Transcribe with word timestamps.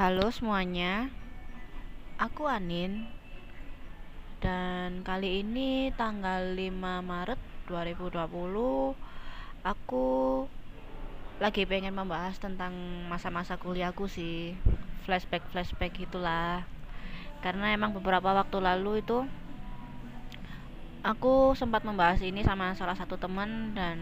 Halo 0.00 0.32
semuanya, 0.32 1.12
aku 2.16 2.48
Anin. 2.48 3.04
Dan 4.40 5.04
kali 5.04 5.44
ini 5.44 5.92
tanggal 5.92 6.56
5 6.56 6.72
Maret 7.04 7.36
2020 7.68 8.96
aku 9.60 10.08
lagi 11.36 11.68
pengen 11.68 11.92
membahas 11.92 12.40
tentang 12.40 12.72
masa-masa 13.12 13.60
kuliahku 13.60 14.08
sih. 14.08 14.56
Flashback-flashback 15.04 15.92
itulah 16.00 16.64
karena 17.44 17.76
emang 17.76 17.92
beberapa 17.92 18.32
waktu 18.32 18.56
lalu 18.56 19.04
itu 19.04 19.28
aku 21.04 21.52
sempat 21.52 21.84
membahas 21.84 22.24
ini 22.24 22.40
sama 22.40 22.72
salah 22.72 22.96
satu 22.96 23.20
teman 23.20 23.76
dan 23.76 24.00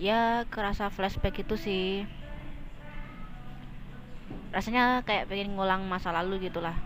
ya 0.00 0.48
kerasa 0.48 0.88
flashback 0.88 1.44
itu 1.44 1.60
sih 1.60 2.08
rasanya 4.48 5.04
kayak 5.04 5.28
pengen 5.28 5.54
ngulang 5.54 5.84
masa 5.84 6.08
lalu 6.12 6.48
gitulah. 6.48 6.76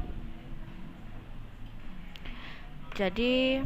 Jadi 2.92 3.62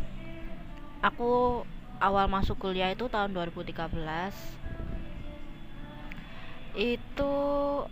aku 1.03 1.65
awal 1.99 2.29
masuk 2.29 2.61
kuliah 2.61 2.93
itu 2.93 3.09
tahun 3.09 3.33
2013 3.35 3.89
itu 6.77 7.33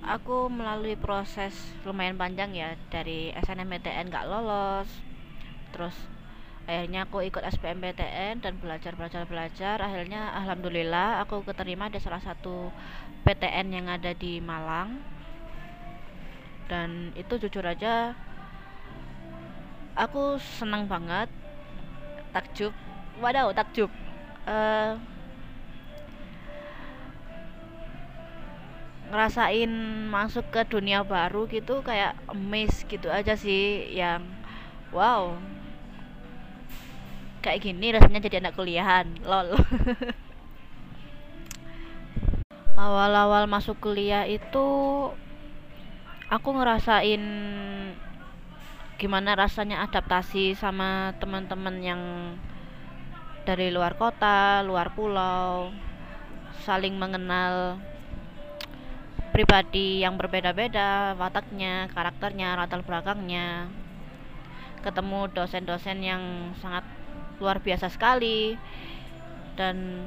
aku 0.05 0.53
melalui 0.53 0.93
proses 0.93 1.57
lumayan 1.89 2.21
panjang 2.21 2.53
ya 2.53 2.77
dari 2.93 3.33
SNMPTN 3.33 4.13
gak 4.13 4.29
lolos. 4.29 4.87
Terus 5.73 5.97
akhirnya 6.69 7.09
aku 7.09 7.25
ikut 7.25 7.41
SBMPTN 7.41 8.45
dan 8.45 8.61
belajar 8.61 8.93
belajar 8.93 9.25
belajar. 9.25 9.81
Akhirnya 9.81 10.37
alhamdulillah 10.37 11.25
aku 11.25 11.41
keterima 11.49 11.89
di 11.89 11.97
salah 11.97 12.21
satu 12.21 12.69
PTN 13.25 13.73
yang 13.73 13.87
ada 13.89 14.13
di 14.13 14.37
Malang 14.45 15.14
dan 16.67 17.13
itu 17.15 17.37
jujur 17.37 17.65
aja 17.67 18.17
aku 19.95 20.39
senang 20.59 20.91
banget 20.91 21.31
takjub. 22.35 22.75
Wadaw 23.23 23.55
takjub. 23.55 23.91
Uh, 24.45 24.99
ngerasain 29.09 29.71
masuk 30.11 30.43
ke 30.51 30.67
dunia 30.67 31.07
baru 31.07 31.47
gitu 31.47 31.87
kayak 31.87 32.19
miss 32.35 32.83
gitu 32.91 33.07
aja 33.07 33.39
sih 33.39 33.95
yang 33.95 34.27
wow. 34.91 35.39
Kayak 37.39 37.63
gini 37.63 37.95
rasanya 37.95 38.25
jadi 38.27 38.43
anak 38.43 38.59
kuliahan 38.59 39.07
lol. 39.23 39.55
Awal-awal 42.75 43.47
masuk 43.47 43.79
kuliah 43.79 44.27
itu 44.27 44.67
aku 46.35 46.51
ngerasain 46.51 47.23
gimana 48.99 49.39
rasanya 49.39 49.87
adaptasi 49.87 50.59
sama 50.59 51.15
teman-teman 51.23 51.79
yang 51.79 52.03
dari 53.47 53.71
luar 53.71 53.95
kota, 53.95 54.59
luar 54.67 54.91
pulau, 54.99 55.71
saling 56.67 56.99
mengenal 56.99 57.79
pribadi 59.31 60.03
yang 60.03 60.19
berbeda-beda, 60.19 61.15
wataknya, 61.15 61.87
karakternya, 61.95 62.59
latar 62.59 62.83
belakangnya. 62.83 63.71
Ketemu 64.83 65.31
dosen-dosen 65.31 66.03
yang 66.03 66.23
sangat 66.59 66.83
luar 67.39 67.63
biasa 67.63 67.87
sekali 67.95 68.59
dan 69.55 70.03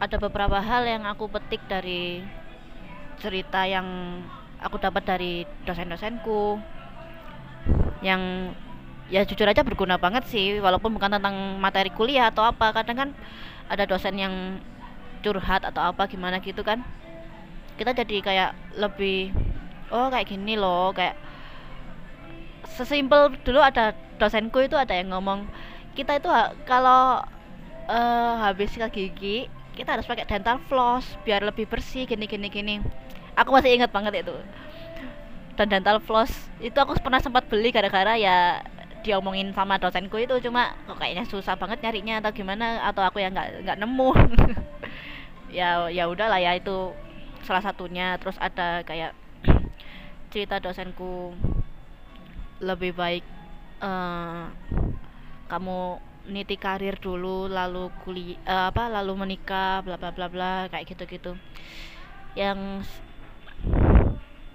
ada 0.00 0.16
beberapa 0.16 0.56
hal 0.62 0.88
yang 0.88 1.04
aku 1.04 1.28
petik 1.28 1.60
dari 1.68 2.24
cerita 3.18 3.66
yang 3.66 3.88
aku 4.58 4.76
dapat 4.78 5.02
dari 5.06 5.32
dosen-dosenku 5.64 6.58
yang 8.02 8.52
ya 9.08 9.24
jujur 9.24 9.48
aja 9.48 9.64
berguna 9.64 9.96
banget 9.96 10.28
sih 10.28 10.60
walaupun 10.60 10.92
bukan 10.92 11.18
tentang 11.18 11.58
materi 11.58 11.90
kuliah 11.90 12.30
atau 12.30 12.46
apa. 12.46 12.74
Kadang 12.74 12.96
kan 12.96 13.10
ada 13.70 13.84
dosen 13.88 14.18
yang 14.18 14.34
curhat 15.22 15.66
atau 15.66 15.82
apa 15.92 16.06
gimana 16.06 16.38
gitu 16.42 16.62
kan. 16.62 16.82
Kita 17.78 17.94
jadi 17.94 18.16
kayak 18.22 18.50
lebih 18.78 19.30
oh 19.88 20.08
kayak 20.12 20.28
gini 20.28 20.54
loh 20.58 20.92
kayak 20.92 21.16
sesimpel 22.76 23.32
dulu 23.42 23.64
ada 23.64 23.96
dosenku 24.20 24.60
itu 24.60 24.76
ada 24.76 24.92
yang 24.92 25.10
ngomong 25.14 25.48
kita 25.96 26.20
itu 26.20 26.28
kalau 26.68 27.22
uh, 27.88 28.34
habis 28.38 28.70
sikat 28.70 28.92
gigi 28.92 29.48
kita 29.74 29.98
harus 29.98 30.06
pakai 30.06 30.26
dental 30.26 30.60
floss 30.66 31.06
biar 31.24 31.42
lebih 31.42 31.66
bersih 31.66 32.04
gini 32.04 32.28
gini 32.28 32.46
gini 32.50 32.76
aku 33.38 33.54
masih 33.54 33.78
ingat 33.78 33.94
banget 33.94 34.26
itu. 34.26 34.34
Dan 35.54 35.70
dental 35.70 36.02
floss 36.02 36.30
itu 36.58 36.74
aku 36.74 36.98
pernah 36.98 37.22
sempat 37.22 37.46
beli 37.46 37.70
gara-gara 37.70 38.18
ya 38.18 38.62
diomongin 39.06 39.54
sama 39.54 39.78
dosenku 39.78 40.18
itu. 40.18 40.34
Cuma 40.42 40.74
kok 40.90 40.98
kayaknya 40.98 41.24
susah 41.30 41.54
banget 41.54 41.78
nyarinya 41.86 42.18
atau 42.18 42.34
gimana 42.34 42.82
atau 42.82 43.06
aku 43.06 43.22
yang 43.22 43.30
nggak 43.34 43.62
nggak 43.66 43.78
nemu. 43.78 44.10
Ya 45.48 45.88
ya 45.88 46.04
udahlah 46.12 46.44
ya 46.44 46.60
itu 46.60 46.92
salah 47.40 47.64
satunya. 47.64 48.20
Terus 48.20 48.36
ada 48.36 48.84
kayak 48.84 49.16
cerita 50.28 50.60
dosenku 50.60 51.32
lebih 52.60 52.92
baik 52.92 53.24
uh, 53.80 54.52
kamu 55.48 56.04
niti 56.28 56.60
karir 56.60 57.00
dulu 57.00 57.48
lalu 57.48 57.88
kuliah 58.04 58.36
uh, 58.44 58.68
apa 58.68 58.92
lalu 58.92 59.12
menikah 59.16 59.80
bla 59.80 59.96
bla 59.96 60.12
bla 60.12 60.28
bla 60.28 60.68
kayak 60.68 60.84
gitu 60.92 61.04
gitu 61.08 61.32
yang 62.36 62.84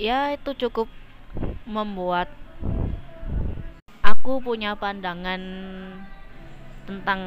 ya 0.02 0.34
itu 0.34 0.52
cukup 0.68 0.90
membuat 1.66 2.30
aku 4.04 4.44
punya 4.44 4.76
pandangan 4.78 5.42
tentang 6.84 7.22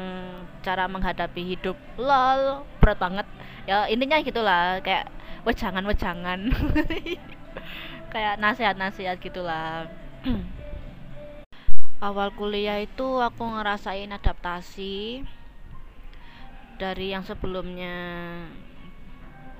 cara 0.61 0.85
menghadapi 0.85 1.57
hidup. 1.57 1.77
Lol 1.97 2.63
berat 2.79 2.97
banget. 3.01 3.27
Ya 3.65 3.89
intinya 3.89 4.21
gitulah 4.21 4.79
kayak 4.85 5.09
wejangan 5.43 5.83
wejangan 5.87 6.39
kayak 8.13 8.35
nasihat 8.39 8.75
nasihat 8.77 9.17
gitulah. 9.17 9.89
Awal 11.97 12.29
kuliah 12.37 12.77
itu 12.77 13.17
aku 13.17 13.41
ngerasain 13.41 14.13
adaptasi 14.13 15.25
dari 16.77 17.09
yang 17.09 17.25
sebelumnya 17.25 17.97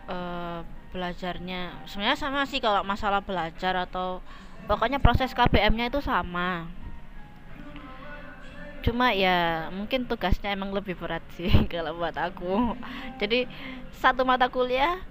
uh, 0.06 0.62
belajarnya. 0.91 1.87
Sebenarnya 1.89 2.19
sama 2.19 2.43
sih 2.47 2.59
kalau 2.63 2.81
masalah 2.83 3.23
belajar 3.23 3.73
atau 3.87 4.23
pokoknya 4.65 4.99
proses 4.99 5.31
KBM-nya 5.35 5.91
itu 5.91 5.99
sama. 6.03 6.67
Cuma 8.85 9.11
ya 9.11 9.67
mungkin 9.73 10.07
tugasnya 10.07 10.53
emang 10.53 10.71
lebih 10.71 10.95
berat 10.95 11.23
sih 11.35 11.49
kalau 11.71 11.97
buat 11.97 12.15
aku. 12.15 12.77
Jadi 13.19 13.49
satu 13.97 14.23
mata 14.23 14.47
kuliah 14.47 15.01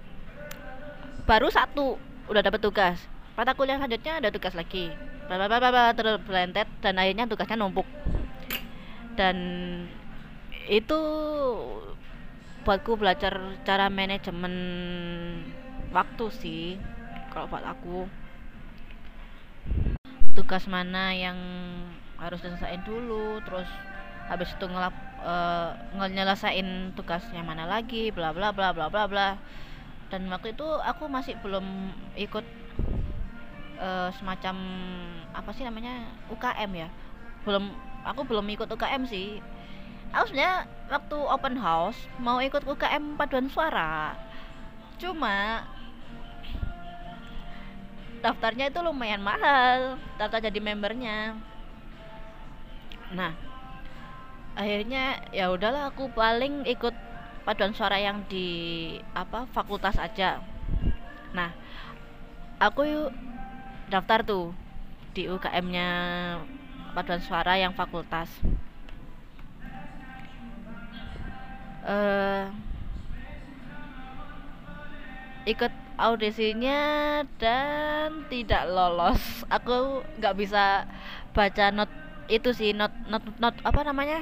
baru 1.27 1.51
satu 1.51 1.99
udah 2.31 2.41
dapat 2.41 2.61
tugas. 2.63 2.97
Mata 3.37 3.53
kuliah 3.53 3.77
selanjutnya 3.77 4.23
ada 4.23 4.29
tugas 4.33 4.57
lagi. 4.57 4.89
Bapak 5.27 5.99
terus 5.99 6.17
belentet 6.23 6.71
dan 6.79 6.95
akhirnya 6.97 7.27
tugasnya 7.27 7.59
numpuk. 7.59 7.85
Dan 9.19 9.35
itu 10.67 10.99
buatku 12.67 12.99
belajar 12.99 13.39
cara 13.63 13.87
manajemen 13.87 14.53
waktu 15.91 16.25
sih 16.33 16.63
kalau 17.31 17.47
buat 17.51 17.63
aku. 17.63 18.07
Tugas 20.37 20.69
mana 20.69 21.11
yang 21.13 21.37
harus 22.17 22.41
diselesaikan 22.41 22.85
dulu 22.85 23.41
terus 23.45 23.69
habis 24.27 24.49
itu 24.51 24.65
ngelap 24.67 24.93
uh, 25.23 25.71
nyelesain 25.93 26.91
tugas 26.97 27.23
yang 27.31 27.47
mana 27.47 27.63
lagi 27.63 28.09
bla 28.11 28.33
bla 28.35 28.51
bla 28.51 28.73
bla 28.73 28.87
bla 28.91 29.05
bla. 29.07 29.29
Dan 30.07 30.31
waktu 30.31 30.55
itu 30.55 30.63
aku 30.63 31.11
masih 31.11 31.35
belum 31.43 31.91
ikut 32.15 32.45
uh, 33.81 34.09
semacam 34.15 34.55
apa 35.35 35.49
sih 35.51 35.67
namanya 35.67 36.07
UKM 36.31 36.71
ya. 36.73 36.89
Belum 37.43 37.71
aku 38.07 38.23
belum 38.23 38.47
ikut 38.55 38.67
UKM 38.71 39.03
sih. 39.07 39.43
Aku 40.15 40.31
waktu 40.87 41.17
open 41.19 41.59
house 41.59 41.99
mau 42.23 42.39
ikut 42.39 42.63
UKM 42.63 43.19
paduan 43.19 43.51
suara. 43.51 44.15
Cuma 44.97 45.67
daftarnya 48.21 48.73
itu 48.73 48.79
lumayan 48.81 49.21
mahal 49.21 50.01
daftar 50.17 50.49
jadi 50.49 50.59
membernya. 50.61 51.37
Nah 53.13 53.33
akhirnya 54.57 55.21
ya 55.29 55.53
udahlah 55.53 55.93
aku 55.93 56.09
paling 56.11 56.65
ikut 56.65 56.93
paduan 57.45 57.71
suara 57.77 58.01
yang 58.01 58.25
di 58.25 58.47
apa 59.13 59.45
fakultas 59.53 59.95
aja. 60.01 60.41
Nah 61.31 61.53
aku 62.57 62.81
yuk 62.83 63.09
daftar 63.87 64.25
tuh 64.25 64.51
di 65.13 65.29
UKM-nya 65.29 65.89
paduan 66.91 67.21
suara 67.21 67.55
yang 67.55 67.73
fakultas. 67.77 68.29
Uh, 71.87 72.51
ikut 75.47 75.71
audisinya 75.97 76.79
dan 77.41 78.29
tidak 78.29 78.69
lolos. 78.69 79.43
Aku 79.49 80.05
nggak 80.21 80.37
bisa 80.37 80.85
baca 81.33 81.73
not 81.73 81.89
itu 82.29 82.53
sih 82.53 82.71
not 82.71 82.93
not 83.09 83.25
not 83.41 83.57
apa 83.65 83.81
namanya? 83.81 84.21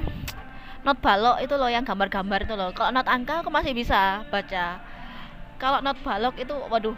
Not 0.82 0.98
balok 1.04 1.44
itu 1.44 1.54
loh 1.54 1.68
yang 1.68 1.84
gambar-gambar 1.84 2.48
itu 2.48 2.54
loh. 2.56 2.72
Kalau 2.72 2.90
not 2.90 3.06
angka 3.06 3.44
aku 3.44 3.52
masih 3.52 3.76
bisa 3.76 4.24
baca. 4.32 4.80
Kalau 5.60 5.84
not 5.84 6.00
balok 6.00 6.40
itu 6.40 6.56
waduh 6.72 6.96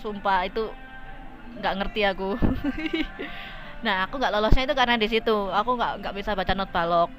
sumpah 0.00 0.46
itu 0.46 0.70
nggak 1.58 1.74
ngerti 1.82 2.00
aku. 2.06 2.30
Nah 3.82 4.06
aku 4.06 4.14
nggak 4.14 4.30
lolosnya 4.30 4.62
itu 4.62 4.78
karena 4.78 4.94
di 4.94 5.10
situ. 5.10 5.50
Aku 5.50 5.74
nggak 5.74 6.06
nggak 6.06 6.14
bisa 6.14 6.38
baca 6.38 6.54
not 6.54 6.70
balok. 6.70 7.10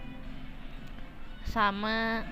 Sama 1.43 2.23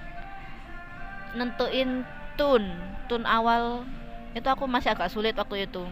nentuin 1.35 2.07
tune 2.39 2.71
tune 3.11 3.27
awal 3.27 3.83
itu 4.31 4.47
aku 4.47 4.63
masih 4.67 4.95
agak 4.95 5.11
sulit 5.11 5.35
waktu 5.35 5.67
itu. 5.67 5.83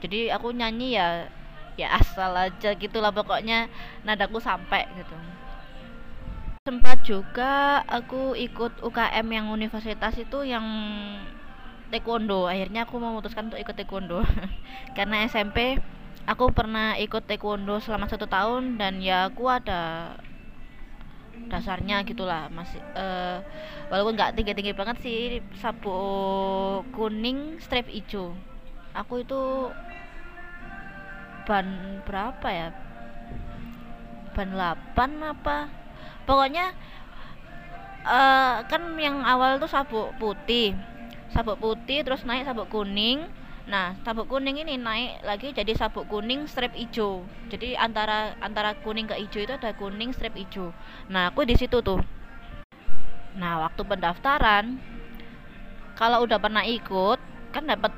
Jadi 0.00 0.28
aku 0.32 0.52
nyanyi 0.52 0.96
ya 0.96 1.28
ya 1.74 1.98
asal 1.98 2.30
aja 2.38 2.70
gitulah 2.78 3.10
pokoknya 3.10 3.66
nadaku 4.06 4.38
sampai 4.38 4.86
gitu. 4.94 5.16
Sempat 6.64 7.04
juga 7.04 7.84
aku 7.84 8.32
ikut 8.32 8.80
UKM 8.80 9.26
yang 9.28 9.46
universitas 9.52 10.16
itu 10.16 10.48
yang 10.48 10.64
taekwondo. 11.92 12.48
Akhirnya 12.48 12.88
aku 12.88 12.96
memutuskan 12.96 13.52
untuk 13.52 13.60
ikut 13.60 13.76
taekwondo. 13.76 14.24
Karena 14.96 15.28
SMP 15.28 15.76
aku 16.24 16.48
pernah 16.56 16.96
ikut 16.96 17.28
taekwondo 17.28 17.84
selama 17.84 18.08
satu 18.08 18.24
tahun 18.24 18.80
dan 18.80 19.04
ya 19.04 19.28
aku 19.28 19.44
ada 19.50 20.14
dasarnya 21.48 22.02
gitulah 22.02 22.48
masih 22.50 22.80
uh, 22.96 23.38
walaupun 23.92 24.16
nggak 24.16 24.34
tinggi 24.34 24.52
tinggi 24.56 24.72
banget 24.74 24.96
sih 25.04 25.38
sabuk 25.60 26.82
kuning 26.96 27.60
strap 27.62 27.86
hijau. 27.86 28.34
Aku 28.94 29.22
itu 29.22 29.70
ban 31.44 31.66
berapa 32.06 32.48
ya? 32.48 32.68
Ban 34.34 34.50
8 34.50 35.30
apa? 35.30 35.70
Pokoknya 36.26 36.74
uh, 38.06 38.64
kan 38.66 38.82
yang 38.98 39.22
awal 39.22 39.60
tuh 39.62 39.70
sabuk 39.70 40.16
putih. 40.18 40.74
Sabuk 41.30 41.58
putih 41.58 42.02
terus 42.02 42.26
naik 42.26 42.46
sabuk 42.46 42.70
kuning 42.70 43.26
Nah, 43.64 43.96
sabuk 44.04 44.28
kuning 44.28 44.60
ini 44.60 44.76
naik 44.76 45.24
lagi 45.24 45.48
jadi 45.56 45.72
sabuk 45.72 46.04
kuning 46.04 46.44
strip 46.44 46.76
hijau. 46.76 47.24
Jadi 47.48 47.72
antara 47.80 48.36
antara 48.44 48.76
kuning 48.84 49.08
ke 49.08 49.16
hijau 49.16 49.40
itu 49.40 49.54
ada 49.56 49.72
kuning 49.72 50.12
strip 50.12 50.36
hijau. 50.36 50.76
Nah, 51.08 51.32
aku 51.32 51.48
di 51.48 51.56
situ 51.56 51.80
tuh. 51.80 52.00
Nah, 53.40 53.64
waktu 53.64 53.82
pendaftaran 53.88 54.76
kalau 55.96 56.28
udah 56.28 56.36
pernah 56.36 56.60
ikut 56.68 57.18
kan 57.56 57.64
dapat 57.64 57.92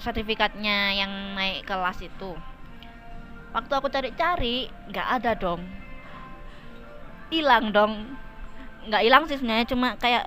sertifikatnya 0.00 0.96
yang 0.96 1.12
naik 1.36 1.68
kelas 1.68 2.00
itu. 2.00 2.32
Waktu 3.52 3.72
aku 3.76 3.92
cari-cari 3.92 4.72
nggak 4.88 5.08
ada 5.20 5.36
dong. 5.36 5.60
Hilang 7.28 7.76
dong. 7.76 8.16
Nggak 8.88 9.02
hilang 9.04 9.22
sih 9.28 9.36
sebenarnya 9.36 9.68
cuma 9.68 10.00
kayak 10.00 10.24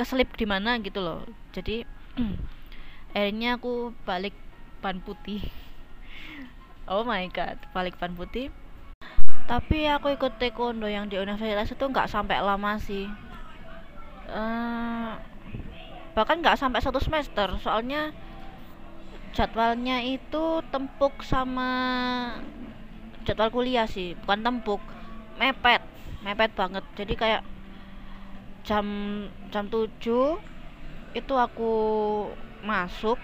keselip 0.00 0.32
di 0.32 0.48
mana 0.48 0.80
gitu 0.80 1.04
loh. 1.04 1.28
Jadi 1.52 1.84
akhirnya 3.12 3.60
aku 3.60 3.92
balik 4.08 4.36
ban 4.80 4.98
putih. 5.00 5.44
Oh 6.90 7.06
my 7.06 7.28
god 7.30 7.60
balik 7.70 7.96
ban 8.00 8.12
putih. 8.16 8.50
Tapi 9.46 9.86
aku 9.88 10.14
ikut 10.16 10.40
taekwondo 10.40 10.88
yang 10.88 11.06
di 11.12 11.20
universitas 11.20 11.74
itu 11.74 11.84
nggak 11.84 12.08
sampai 12.08 12.40
lama 12.40 12.80
sih. 12.80 13.06
Uh, 14.32 15.14
bahkan 16.16 16.40
nggak 16.40 16.58
sampai 16.58 16.80
satu 16.80 16.98
semester. 16.98 17.52
Soalnya 17.60 18.16
jadwalnya 19.32 20.04
itu 20.04 20.60
tempuk 20.68 21.24
sama 21.24 21.70
jadwal 23.24 23.48
kuliah 23.48 23.88
sih 23.88 24.12
bukan 24.20 24.44
tempuk 24.44 24.82
mepet 25.38 25.82
mepet 26.24 26.50
banget. 26.56 26.84
Jadi 26.96 27.14
kayak 27.16 27.42
jam 28.62 28.86
jam 29.50 29.66
7 29.66 29.90
itu 31.12 31.34
aku 31.34 31.72
masuk 32.62 33.18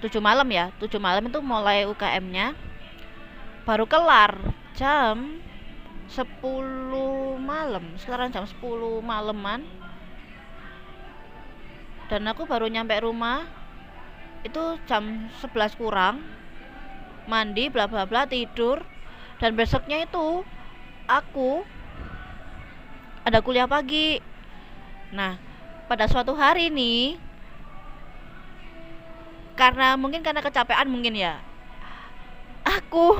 7 0.00 0.18
malam 0.18 0.48
ya. 0.50 0.72
7 0.80 0.96
malam 0.98 1.28
itu 1.28 1.38
mulai 1.44 1.86
UKM 1.86 2.24
nya 2.32 2.46
baru 3.68 3.84
kelar 3.86 4.36
jam 4.74 5.40
10 6.10 6.24
malam. 7.40 7.84
Sekarang 8.00 8.32
jam 8.32 8.44
10 8.44 8.58
malaman 9.04 9.64
dan 12.06 12.22
aku 12.30 12.46
baru 12.46 12.70
nyampe 12.70 12.94
rumah 13.02 13.42
itu 14.46 14.78
jam 14.86 15.26
11 15.42 15.74
kurang. 15.74 16.22
Mandi 17.26 17.66
bla 17.66 17.90
bla 17.90 18.06
bla 18.06 18.30
tidur. 18.30 18.78
Dan 19.42 19.58
besoknya 19.58 20.06
itu 20.06 20.46
aku 21.10 21.66
ada 23.26 23.42
kuliah 23.42 23.66
pagi. 23.66 24.22
Nah 25.10 25.34
pada 25.90 26.06
suatu 26.06 26.38
hari 26.38 26.70
nih 26.70 27.18
karena 29.56 29.96
mungkin 29.96 30.20
karena 30.20 30.44
kecapean 30.44 30.86
mungkin 30.86 31.16
ya. 31.16 31.40
Aku 32.62 33.16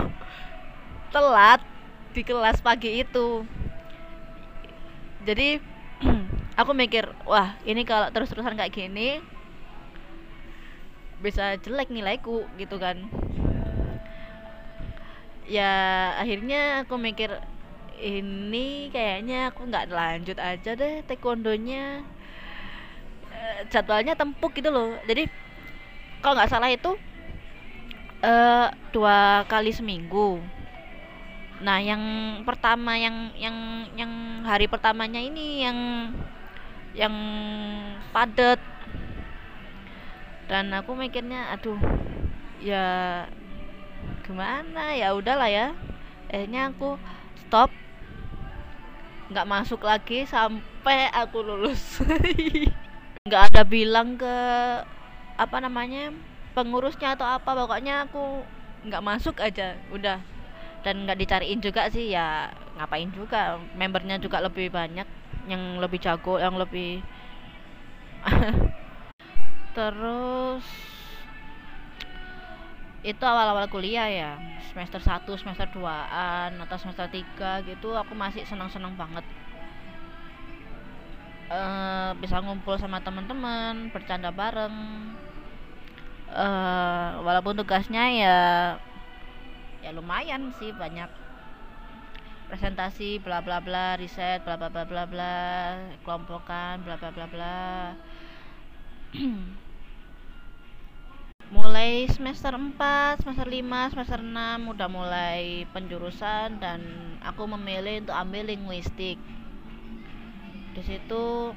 telat 1.10 1.64
di 2.12 2.22
kelas 2.22 2.60
pagi 2.60 3.00
itu. 3.00 3.42
Jadi 5.24 5.58
aku 6.60 6.70
mikir 6.76 7.08
wah 7.24 7.56
ini 7.64 7.82
kalau 7.88 8.12
terus-terusan 8.12 8.54
kayak 8.54 8.72
gini 8.76 9.18
bisa 11.24 11.56
jelek 11.64 11.88
nilaiku 11.88 12.44
gitu 12.60 12.76
kan. 12.76 13.00
Ya 15.48 16.12
akhirnya 16.20 16.84
aku 16.84 17.00
mikir 17.00 17.32
ini 17.96 18.92
kayaknya 18.92 19.48
aku 19.48 19.64
nggak 19.64 19.88
lanjut 19.88 20.36
aja 20.36 20.76
deh 20.76 21.00
taekwondonya. 21.08 22.04
Eh, 23.32 23.60
jadwalnya 23.72 24.12
tempuk 24.12 24.52
gitu 24.52 24.68
loh. 24.68 25.00
Jadi 25.08 25.45
kalau 26.20 26.34
nggak 26.36 26.50
salah 26.50 26.70
itu 26.72 26.96
uh, 28.24 28.68
dua 28.90 29.44
kali 29.46 29.70
seminggu. 29.72 30.40
Nah 31.60 31.80
yang 31.80 32.02
pertama 32.44 32.96
yang 33.00 33.32
yang 33.36 33.88
yang 33.96 34.12
hari 34.44 34.68
pertamanya 34.68 35.20
ini 35.20 35.64
yang 35.64 35.78
yang 36.92 37.14
padat. 38.12 38.60
Dan 40.46 40.70
aku 40.70 40.94
mikirnya 40.94 41.50
aduh 41.56 41.78
ya 42.62 43.26
gimana? 44.22 44.94
Ya 44.94 45.12
udahlah 45.16 45.50
ya. 45.50 45.68
Akhirnya 46.30 46.70
aku 46.70 47.00
stop. 47.46 47.70
Nggak 49.26 49.48
masuk 49.48 49.82
lagi 49.82 50.22
sampai 50.28 51.10
aku 51.10 51.42
lulus. 51.42 51.98
Nggak 53.26 53.42
ada 53.50 53.62
bilang 53.66 54.14
ke 54.14 54.36
apa 55.36 55.56
namanya 55.60 56.12
pengurusnya 56.56 57.16
atau 57.16 57.28
apa 57.28 57.52
pokoknya 57.52 58.08
aku 58.08 58.44
nggak 58.88 59.04
masuk 59.04 59.36
aja 59.40 59.76
udah. 59.92 60.20
Dan 60.84 61.02
nggak 61.02 61.18
dicariin 61.18 61.58
juga 61.58 61.90
sih 61.90 62.14
ya 62.14 62.52
ngapain 62.78 63.10
juga 63.10 63.58
membernya 63.74 64.20
juga 64.22 64.38
lebih 64.38 64.70
banyak 64.70 65.08
yang 65.46 65.78
lebih 65.78 65.98
jago 66.02 66.38
yang 66.42 66.58
lebih 66.58 67.00
terus 69.76 70.66
itu 73.06 73.22
awal-awal 73.22 73.70
kuliah 73.70 74.10
ya 74.10 74.32
semester 74.74 74.98
1 74.98 75.22
semester 75.38 75.70
2an 75.78 76.58
atau 76.58 76.76
semester 76.76 77.06
3 77.06 77.62
gitu 77.70 77.94
aku 77.94 78.18
masih 78.18 78.42
senang-senang 78.42 78.98
banget. 78.98 79.22
Uh, 81.46 82.10
bisa 82.18 82.42
ngumpul 82.42 82.74
sama 82.74 82.98
teman-teman 82.98 83.94
bercanda 83.94 84.34
bareng 84.34 84.74
uh, 86.32 87.20
walaupun 87.22 87.58
tugasnya 87.58 88.04
ya 88.10 88.38
ya 89.84 89.90
lumayan 89.94 90.50
sih 90.58 90.74
banyak 90.74 91.10
presentasi 92.46 93.18
bla 93.22 93.42
bla 93.42 93.58
bla 93.58 93.98
riset 93.98 94.42
bla 94.42 94.54
bla 94.58 94.70
bla 94.70 94.86
bla 94.86 95.04
bla 95.06 95.38
kelompokan 96.02 96.82
bla 96.82 96.94
bla 96.98 97.10
bla 97.10 97.26
bla 97.26 97.62
mulai 101.46 102.10
semester 102.10 102.50
4, 102.50 103.22
semester 103.22 103.46
5, 103.46 103.94
semester 103.94 104.18
6 104.18 104.72
udah 104.74 104.88
mulai 104.90 105.62
penjurusan 105.70 106.58
dan 106.58 106.82
aku 107.22 107.46
memilih 107.54 108.02
untuk 108.02 108.18
ambil 108.18 108.50
linguistik. 108.50 109.14
Di 110.74 110.82
situ 110.82 111.54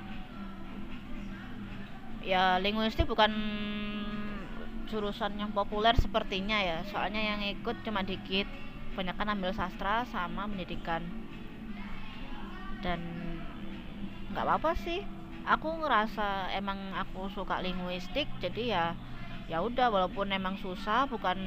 ya 2.22 2.62
linguistik 2.62 3.10
bukan 3.10 3.34
jurusan 4.92 5.38
yang 5.38 5.52
populer 5.54 5.96
sepertinya 5.96 6.58
ya. 6.60 6.78
Soalnya 6.90 7.22
yang 7.22 7.42
ikut 7.46 7.86
cuma 7.86 8.02
dikit. 8.02 8.46
Banyak 8.98 9.16
kan 9.16 9.30
ambil 9.32 9.54
sastra 9.56 10.04
sama 10.10 10.50
pendidikan. 10.50 11.06
Dan 12.84 13.00
nggak 14.34 14.46
apa-apa 14.46 14.74
sih. 14.82 15.06
Aku 15.48 15.82
ngerasa 15.82 16.54
emang 16.54 16.78
aku 16.94 17.32
suka 17.34 17.64
linguistik 17.64 18.30
jadi 18.38 18.64
ya 18.70 18.86
ya 19.50 19.66
udah 19.66 19.90
walaupun 19.90 20.30
emang 20.30 20.54
susah 20.62 21.10
bukan 21.10 21.42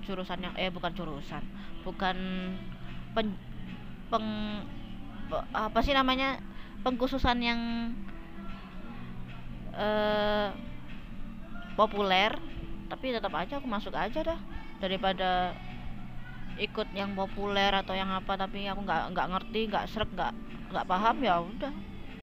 jurusan 0.00 0.40
yang 0.48 0.54
eh 0.56 0.72
bukan 0.72 0.96
jurusan 0.96 1.44
bukan 1.84 2.16
pen, 3.12 3.36
peng 4.08 4.26
apa 5.52 5.78
sih 5.84 5.92
namanya 5.92 6.40
pengkhususan 6.80 7.38
yang 7.44 7.60
eh 9.76 10.48
populer 11.76 12.32
tapi 12.94 13.10
tetap 13.10 13.34
aja 13.34 13.58
aku 13.58 13.66
masuk 13.66 13.90
aja 13.90 14.22
dah. 14.22 14.38
Daripada 14.78 15.50
ikut 16.54 16.86
yang 16.94 17.18
populer 17.18 17.74
atau 17.74 17.90
yang 17.90 18.06
apa 18.14 18.38
tapi 18.38 18.70
aku 18.70 18.86
nggak 18.86 19.10
nggak 19.10 19.30
ngerti 19.34 19.60
nggak 19.66 19.84
serak 19.90 20.06
nggak 20.14 20.30
nggak 20.70 20.86
paham 20.86 21.16
ya 21.26 21.42
udah. 21.42 21.74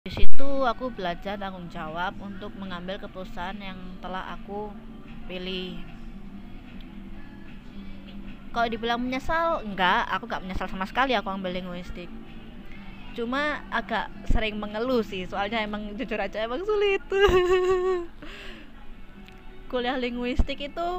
Di 0.07 0.11
situ 0.15 0.49
aku 0.63 0.87
belajar 0.95 1.35
tanggung 1.35 1.67
jawab 1.67 2.15
untuk 2.23 2.55
mengambil 2.55 2.95
keputusan 3.03 3.59
yang 3.59 3.75
telah 3.99 4.31
aku 4.31 4.71
pilih. 5.27 5.75
Kalau 8.55 8.67
dibilang 8.71 9.03
menyesal 9.03 9.67
enggak 9.67 10.07
aku 10.07 10.23
nggak 10.23 10.43
menyesal 10.47 10.71
sama 10.71 10.87
sekali 10.87 11.11
aku 11.19 11.27
ambil 11.27 11.51
linguistik. 11.51 12.07
Cuma 13.11 13.59
agak 13.67 14.07
sering 14.31 14.55
mengeluh 14.55 15.03
sih 15.03 15.27
soalnya 15.27 15.59
emang 15.59 15.99
jujur 15.99 16.15
aja 16.15 16.47
emang 16.47 16.63
sulit 16.63 17.03
kuliah 19.71 19.95
linguistik 19.95 20.59
itu 20.59 20.89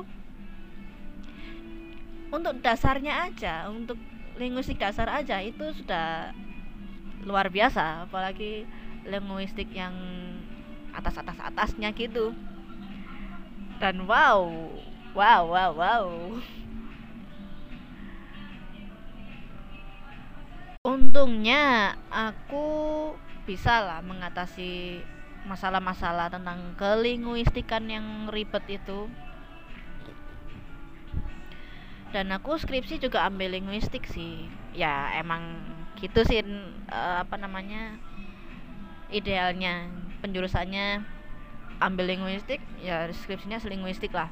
untuk 2.33 2.57
dasarnya 2.64 3.29
aja 3.29 3.69
untuk 3.69 4.00
linguistik 4.41 4.81
dasar 4.81 5.12
aja 5.12 5.45
itu 5.45 5.76
sudah 5.76 6.33
luar 7.29 7.52
biasa 7.52 8.09
apalagi 8.09 8.64
linguistik 9.05 9.69
yang 9.76 9.93
atas 10.97 11.21
atas 11.21 11.37
atasnya 11.37 11.93
gitu. 11.93 12.33
Dan 13.76 14.09
wow 14.09 14.41
wow 15.12 15.43
wow 15.45 15.71
wow. 15.76 16.07
Untungnya 20.83 21.95
aku 22.11 22.67
bisa 23.47 23.83
lah 23.83 24.00
mengatasi 24.02 25.02
masalah-masalah 25.46 26.30
tentang 26.30 26.75
kelinguistikan 26.78 27.87
yang 27.90 28.30
ribet 28.30 28.62
itu. 28.68 29.11
Dan 32.12 32.28
aku 32.30 32.61
skripsi 32.61 33.00
juga 33.00 33.25
ambil 33.25 33.56
linguistik 33.56 34.04
sih. 34.11 34.46
Ya 34.76 35.12
emang 35.16 35.58
gitu 35.96 36.22
sih 36.28 36.44
uh, 36.92 37.25
apa 37.25 37.37
namanya 37.40 37.96
idealnya. 39.08 39.88
Penjurusannya 40.22 41.02
ambil 41.82 42.14
linguistik 42.14 42.62
ya 42.78 43.11
skripsinya 43.11 43.58
selinguistik 43.58 44.14
lah 44.14 44.30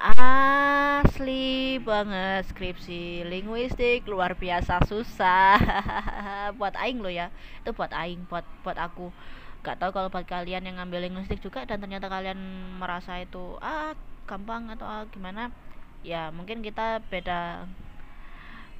asli 0.00 1.76
banget 1.84 2.48
skripsi 2.48 3.28
linguistik 3.28 4.08
luar 4.08 4.32
biasa 4.32 4.80
susah. 4.88 5.60
Buat 6.58 6.74
aing 6.80 7.04
lo 7.04 7.12
ya. 7.12 7.28
Itu 7.60 7.76
buat 7.76 7.92
aing 7.92 8.24
buat 8.24 8.48
buat 8.64 8.80
aku. 8.80 9.12
Gak 9.60 9.76
tahu 9.76 9.92
kalau 9.92 10.08
buat 10.08 10.24
kalian 10.24 10.64
yang 10.64 10.80
ngambil 10.80 11.04
linguistik 11.04 11.44
juga 11.44 11.68
dan 11.68 11.84
ternyata 11.84 12.08
kalian 12.08 12.40
merasa 12.80 13.20
itu 13.20 13.60
ah 13.60 13.92
gampang 14.24 14.72
atau 14.72 14.88
ah, 14.88 15.04
gimana? 15.12 15.52
Ya 16.00 16.32
mungkin 16.32 16.64
kita 16.64 17.04
beda 17.12 17.68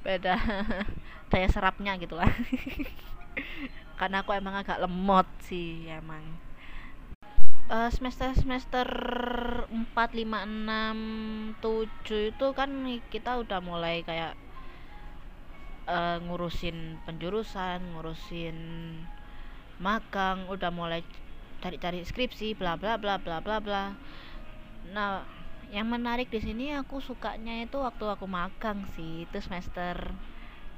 beda 0.01 0.35
daya 1.29 1.47
serapnya 1.53 1.93
gitu 2.01 2.17
lah. 2.17 2.29
Karena 4.01 4.25
aku 4.25 4.33
emang 4.33 4.57
agak 4.57 4.81
lemot 4.81 5.29
sih 5.45 5.85
emang 5.85 6.25
uh, 7.71 7.89
semester 7.89 8.35
semester 8.35 8.87
4 9.71 9.95
5 9.95 10.27
6 10.27 11.63
7 11.63 12.35
itu 12.35 12.47
kan 12.51 12.69
kita 13.07 13.39
udah 13.39 13.59
mulai 13.63 14.03
kayak 14.03 14.35
uh, 15.87 16.19
ngurusin 16.19 16.99
penjurusan, 17.07 17.79
ngurusin 17.95 18.57
magang, 19.79 20.45
udah 20.51 20.69
mulai 20.69 21.01
cari-cari 21.63 22.03
skripsi 22.03 22.53
bla 22.59 22.75
bla 22.75 22.99
bla 22.99 23.17
bla 23.17 23.39
bla 23.39 23.57
bla. 23.63 23.95
Nah, 24.91 25.23
yang 25.71 25.87
menarik 25.87 26.27
di 26.27 26.43
sini 26.43 26.75
aku 26.75 26.99
sukanya 26.99 27.63
itu 27.63 27.79
waktu 27.79 28.03
aku 28.03 28.27
magang 28.27 28.83
sih, 28.99 29.23
itu 29.23 29.37
semester 29.39 30.11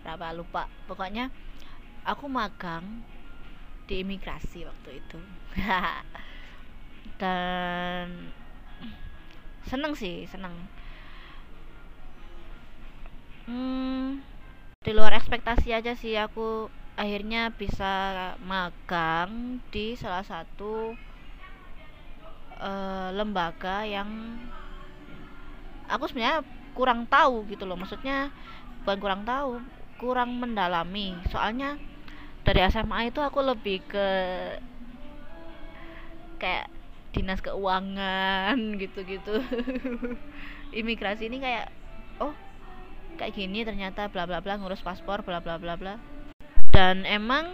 berapa 0.06 0.36
lupa. 0.36 0.70
Pokoknya 0.86 1.34
aku 2.06 2.30
magang 2.30 3.02
di 3.90 4.06
imigrasi 4.06 4.64
waktu 4.68 5.02
itu. 5.02 5.20
dan 7.24 8.36
seneng 9.63 9.94
sih 9.96 10.27
seneng. 10.27 10.51
Hmm, 13.48 14.20
di 14.84 14.92
luar 14.92 15.15
ekspektasi 15.20 15.72
aja 15.72 15.94
sih 15.96 16.15
aku 16.20 16.68
akhirnya 17.00 17.42
bisa 17.56 17.92
magang 18.44 19.63
di 19.74 19.96
salah 19.96 20.24
satu 20.24 20.96
uh, 22.60 23.10
lembaga 23.15 23.88
yang 23.88 24.10
aku 25.88 26.03
sebenarnya 26.12 26.44
kurang 26.77 27.08
tahu 27.08 27.48
gitu 27.51 27.63
loh. 27.63 27.80
Maksudnya 27.80 28.32
bukan 28.84 29.00
kurang 29.00 29.22
tahu 29.24 29.63
kurang 30.01 30.36
mendalami. 30.42 31.15
Soalnya 31.32 31.80
dari 32.44 32.60
SMA 32.68 33.08
itu 33.12 33.20
aku 33.24 33.39
lebih 33.39 33.80
ke 33.88 34.08
kayak 36.42 36.68
dinas 37.13 37.39
keuangan 37.39 38.58
gitu-gitu. 38.82 39.39
Imigrasi 40.79 41.29
ini 41.29 41.38
kayak 41.38 41.70
oh 42.20 42.34
kayak 43.15 43.38
gini 43.38 43.62
ternyata 43.62 44.10
bla 44.10 44.25
bla 44.25 44.41
bla 44.41 44.58
ngurus 44.58 44.82
paspor 44.82 45.22
bla 45.22 45.39
bla 45.39 45.62
bla 45.62 45.77
bla. 45.77 45.96
Dan 46.74 47.05
emang 47.05 47.46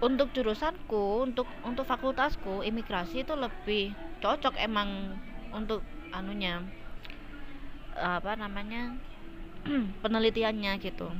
untuk 0.00 0.32
jurusanku 0.32 1.28
untuk 1.28 1.46
untuk 1.66 1.84
fakultasku 1.84 2.64
imigrasi 2.64 3.28
itu 3.28 3.34
lebih 3.36 3.92
cocok 4.24 4.56
emang 4.56 5.20
untuk 5.52 5.84
anunya 6.16 6.64
apa 7.98 8.38
namanya 8.38 8.94
penelitiannya 10.02 10.72
gitu. 10.80 11.10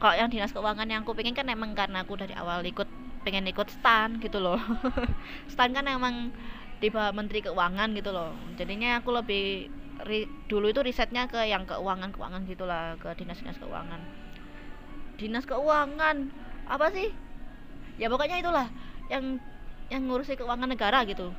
Kalau 0.00 0.16
yang 0.16 0.32
dinas 0.32 0.52
keuangan 0.52 0.88
yang 0.88 1.04
aku 1.04 1.12
pengen 1.12 1.36
kan 1.36 1.48
emang 1.52 1.76
karena 1.76 2.04
aku 2.04 2.16
dari 2.16 2.32
awal 2.32 2.64
ikut 2.64 2.88
pengen 3.20 3.48
ikut 3.48 3.68
stan 3.68 4.16
gitu 4.20 4.40
loh. 4.40 4.60
Stan 5.52 5.70
kan 5.76 5.84
emang 5.84 6.32
di 6.80 6.88
menteri 6.88 7.44
keuangan 7.44 7.92
gitu 7.92 8.10
loh. 8.10 8.32
Jadinya 8.56 9.00
aku 9.00 9.12
lebih 9.12 9.68
ri, 10.08 10.24
dulu 10.48 10.72
itu 10.72 10.80
risetnya 10.80 11.28
ke 11.28 11.44
yang 11.44 11.68
keuangan 11.68 12.08
keuangan 12.16 12.48
gitulah 12.48 12.96
ke 12.96 13.12
dinas 13.20 13.36
dinas 13.44 13.60
keuangan. 13.60 14.00
Dinas 15.20 15.44
keuangan? 15.44 16.32
Apa 16.64 16.88
sih? 16.88 17.12
Ya 18.00 18.08
pokoknya 18.08 18.40
itulah 18.40 18.72
yang 19.12 19.36
yang 19.92 20.08
ngurusi 20.08 20.40
keuangan 20.40 20.72
negara 20.72 21.04
gitu. 21.04 21.36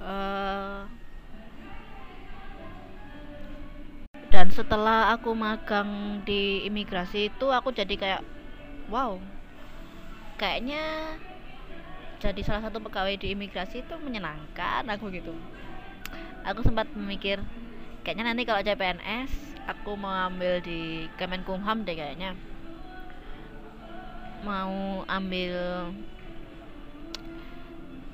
Uh, 0.00 0.84
dan 4.30 4.46
setelah 4.54 5.10
aku 5.14 5.34
magang 5.34 6.22
di 6.22 6.62
imigrasi 6.66 7.34
itu 7.34 7.46
aku 7.50 7.74
jadi 7.74 7.94
kayak 7.98 8.22
wow 8.86 9.18
kayaknya 10.38 11.18
jadi 12.20 12.40
salah 12.44 12.68
satu 12.68 12.84
pegawai 12.84 13.16
di 13.16 13.32
imigrasi 13.32 13.80
itu 13.80 13.96
menyenangkan 13.96 14.84
aku 14.92 15.08
gitu. 15.08 15.32
Aku 16.44 16.60
sempat 16.60 16.92
memikir 16.92 17.40
kayaknya 18.04 18.28
nanti 18.28 18.44
kalau 18.44 18.60
CPNS 18.60 19.32
aku 19.64 19.96
mau 19.96 20.28
ambil 20.28 20.60
di 20.60 21.08
Kemenkumham 21.16 21.80
deh 21.88 21.96
kayaknya. 21.96 22.36
Mau 24.44 25.00
ambil 25.08 25.56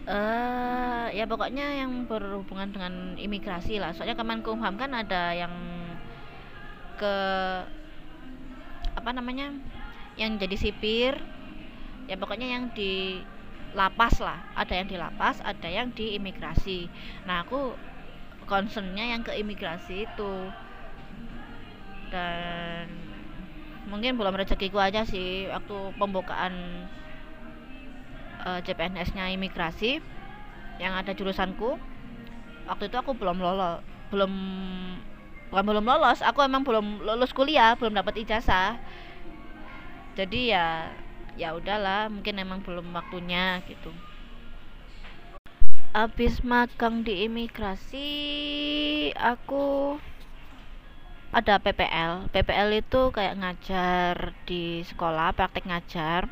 uh, 0.07 1.07
ya 1.11 1.27
pokoknya 1.27 1.83
yang 1.83 2.07
berhubungan 2.07 2.71
dengan 2.71 3.19
imigrasi 3.19 3.83
lah. 3.83 3.91
Soalnya 3.91 4.15
Kemenkumham 4.15 4.79
kan 4.79 4.95
ada 4.95 5.35
yang 5.35 5.51
ke 6.97 7.15
apa 8.97 9.11
namanya 9.13 9.53
yang 10.17 10.41
jadi 10.41 10.57
sipir 10.57 11.21
ya 12.09 12.17
pokoknya 12.17 12.49
yang 12.49 12.73
di 12.73 13.21
lapas 13.77 14.19
lah. 14.25 14.41
Ada 14.57 14.81
yang 14.81 14.89
di 14.89 14.97
lapas 14.97 15.39
ada 15.45 15.69
yang 15.69 15.93
di 15.93 16.17
imigrasi. 16.17 16.89
Nah 17.29 17.45
aku 17.45 17.77
concernnya 18.49 19.05
yang 19.13 19.21
ke 19.21 19.37
imigrasi 19.37 20.09
itu. 20.09 20.35
Dan 22.09 22.89
mungkin 23.91 24.17
belum 24.17 24.35
rezekiku 24.35 24.81
aja 24.81 25.05
sih 25.05 25.51
waktu 25.53 25.77
pembukaan 26.01 26.87
uh, 28.43 28.59
eh, 28.59 28.61
CPNS-nya 28.65 29.35
imigrasi 29.37 30.01
yang 30.81 30.97
ada 30.97 31.13
jurusanku. 31.13 31.77
Waktu 32.67 32.91
itu 32.91 32.97
aku 32.99 33.15
belum 33.15 33.39
lolos 33.45 33.85
belum 34.07 34.33
bukan 35.57 35.73
belum 35.73 35.89
lolos. 35.89 36.21
Aku 36.21 36.45
emang 36.45 36.69
belum 36.69 37.01
lulus 37.01 37.33
kuliah 37.33 37.73
belum 37.81 37.97
dapat 37.97 38.21
ijazah. 38.21 38.77
Jadi 40.13 40.53
ya 40.53 40.93
ya 41.33 41.57
udahlah 41.57 42.13
mungkin 42.13 42.37
emang 42.37 42.61
belum 42.61 42.93
waktunya 42.93 43.65
gitu. 43.65 43.89
Abis 45.97 46.45
magang 46.45 47.01
di 47.01 47.25
imigrasi 47.25 48.13
aku 49.17 49.97
ada 51.33 51.57
PPL 51.57 52.29
PPL 52.37 52.77
itu 52.77 53.09
kayak 53.17 53.41
ngajar 53.41 54.37
di 54.45 54.85
sekolah 54.85 55.33
praktek 55.33 55.73
ngajar. 55.73 56.29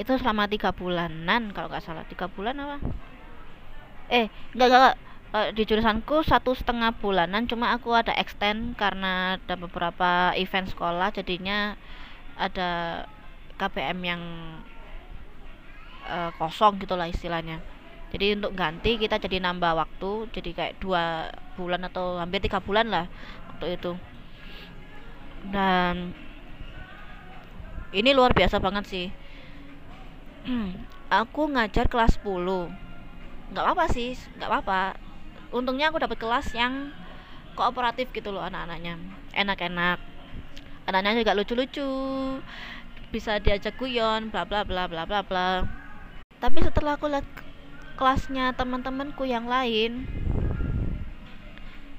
Itu 0.00 0.16
selama 0.16 0.48
tiga 0.48 0.72
bulanan 0.72 1.52
kalau 1.52 1.68
nggak 1.68 1.84
salah. 1.84 2.08
Tiga 2.08 2.32
bulan 2.32 2.56
apa? 2.64 2.80
Eh 4.08 4.32
enggak 4.56 4.68
enggak, 4.72 4.96
Eh, 5.36 5.52
di 5.52 5.68
jurusanku 5.68 6.24
satu 6.24 6.56
setengah 6.56 6.96
bulanan 6.96 7.44
cuma 7.44 7.76
aku 7.76 7.92
ada 7.92 8.16
extend 8.16 8.72
karena 8.80 9.36
ada 9.36 9.54
beberapa 9.60 10.32
event 10.32 10.64
sekolah 10.72 11.12
jadinya 11.12 11.76
ada 12.40 13.04
KPM 13.60 13.98
yang 14.00 14.22
uh, 16.08 16.32
kosong 16.40 16.80
gitulah 16.80 17.04
istilahnya. 17.04 17.60
Jadi 18.16 18.40
untuk 18.40 18.56
ganti 18.56 18.96
kita 18.96 19.20
jadi 19.20 19.44
nambah 19.44 19.76
waktu 19.76 20.32
jadi 20.32 20.50
kayak 20.56 20.74
dua 20.80 21.28
bulan 21.60 21.84
atau 21.84 22.16
hampir 22.16 22.40
tiga 22.40 22.64
bulan 22.64 22.88
lah 22.88 23.04
waktu 23.52 23.76
itu. 23.76 23.92
Dan 25.52 26.16
ini 27.92 28.10
luar 28.16 28.32
biasa 28.32 28.56
banget 28.56 28.84
sih. 28.88 29.06
Aku 31.20 31.52
ngajar 31.52 31.92
kelas 31.92 32.16
10 32.24 32.72
nggak 33.46 33.66
apa 33.78 33.84
sih 33.94 34.18
nggak 34.42 34.50
apa 34.50 35.05
untungnya 35.54 35.90
aku 35.90 36.02
dapat 36.02 36.18
kelas 36.18 36.50
yang 36.56 36.90
kooperatif 37.56 38.12
gitu 38.12 38.30
loh 38.30 38.44
anak-anaknya. 38.44 39.00
Enak-enak. 39.32 39.98
Anaknya 40.86 41.12
juga 41.24 41.32
lucu-lucu. 41.34 41.90
Bisa 43.10 43.40
diajak 43.40 43.74
guyon 43.80 44.28
bla 44.28 44.44
bla 44.44 44.62
bla 44.62 44.86
bla 44.86 45.08
bla 45.08 45.20
bla. 45.24 45.64
Tapi 46.36 46.58
setelah 46.60 47.00
aku 47.00 47.08
lihat 47.08 47.26
kelasnya 47.96 48.52
teman-temanku 48.52 49.24
yang 49.24 49.48
lain 49.48 50.04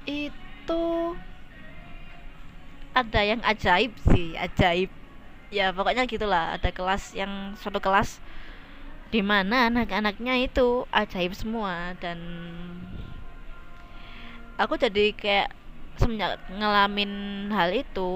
itu 0.06 0.84
ada 2.94 3.20
yang 3.20 3.42
ajaib 3.42 3.92
sih 4.14 4.38
ajaib. 4.38 4.88
Ya 5.50 5.74
pokoknya 5.74 6.06
gitulah. 6.06 6.54
Ada 6.54 6.70
kelas 6.70 7.18
yang 7.18 7.58
suatu 7.58 7.82
kelas 7.82 8.22
di 9.08 9.24
mana 9.24 9.72
anak-anaknya 9.72 10.44
itu 10.44 10.84
ajaib 10.92 11.32
semua 11.32 11.96
dan 11.96 12.20
aku 14.62 14.74
jadi 14.84 15.04
kayak 15.14 15.48
semenjak 15.98 16.38
ngalamin 16.50 17.12
hal 17.50 17.70
itu 17.74 18.10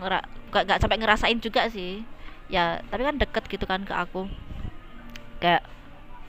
ngera 0.00 0.20
gak, 0.52 0.80
sampai 0.80 0.98
ngerasain 1.00 1.38
juga 1.42 1.62
sih. 1.72 2.04
Ya 2.52 2.78
tapi 2.90 3.02
kan 3.08 3.16
deket 3.22 3.44
gitu 3.50 3.64
kan 3.66 3.82
ke 3.88 3.94
aku. 3.96 4.28
Kayak 5.42 5.64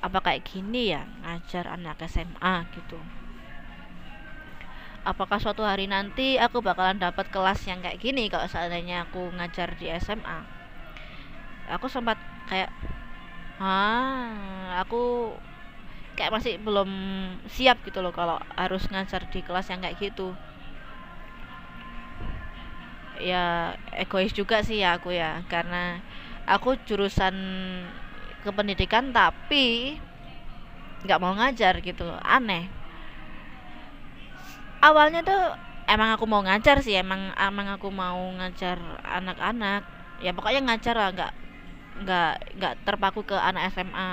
apa 0.05 0.19
kayak 0.25 0.43
gini 0.45 0.93
ya 0.93 1.03
ngajar 1.24 1.65
anak 1.75 1.97
SMA 2.07 2.55
gitu. 2.75 3.00
Apakah 5.07 5.39
suatu 5.39 5.63
hari 5.63 5.88
nanti 5.88 6.36
aku 6.36 6.59
bakalan 6.59 7.00
dapat 7.00 7.31
kelas 7.31 7.63
yang 7.69 7.79
kayak 7.79 8.00
gini 8.03 8.27
kalau 8.27 8.47
seandainya 8.51 9.07
aku 9.07 9.31
ngajar 9.38 9.71
di 9.79 9.88
SMA 10.03 10.57
aku 11.67 11.91
sempat 11.91 12.15
kayak 12.47 12.71
ah 13.59 14.79
aku 14.79 15.36
kayak 16.17 16.33
masih 16.36 16.53
belum 16.65 16.89
siap 17.55 17.77
gitu 17.88 18.00
loh 18.05 18.13
kalau 18.19 18.38
harus 18.62 18.83
ngajar 18.91 19.21
di 19.33 19.39
kelas 19.45 19.67
yang 19.71 19.79
kayak 19.86 19.97
gitu. 20.01 20.33
Ya 23.17 23.74
egois 24.03 24.29
juga 24.39 24.62
sih 24.67 24.77
ya 24.83 24.89
aku 24.97 25.09
ya 25.21 25.41
karena 25.50 26.05
aku 26.45 26.77
jurusan 26.88 27.33
kependidikan 28.45 29.09
tapi 29.09 29.97
nggak 31.05 31.21
mau 31.21 31.33
ngajar 31.38 31.74
gitu 31.81 32.07
aneh. 32.36 32.63
Awalnya 34.82 35.21
tuh 35.25 35.41
emang 35.89 36.10
aku 36.15 36.25
mau 36.30 36.41
ngajar 36.45 36.77
sih 36.86 36.95
emang 37.03 37.34
emang 37.38 37.67
aku 37.75 37.89
mau 37.89 38.17
ngajar 38.38 38.77
anak-anak. 39.17 39.82
Ya 40.21 40.32
pokoknya 40.34 40.62
ngajar 40.65 40.95
lah 40.97 41.10
nggak 41.13 41.32
nggak 42.06 42.34
nggak 42.58 42.73
terpaku 42.86 43.21
ke 43.25 43.38
anak 43.38 43.73
SMA 43.73 44.10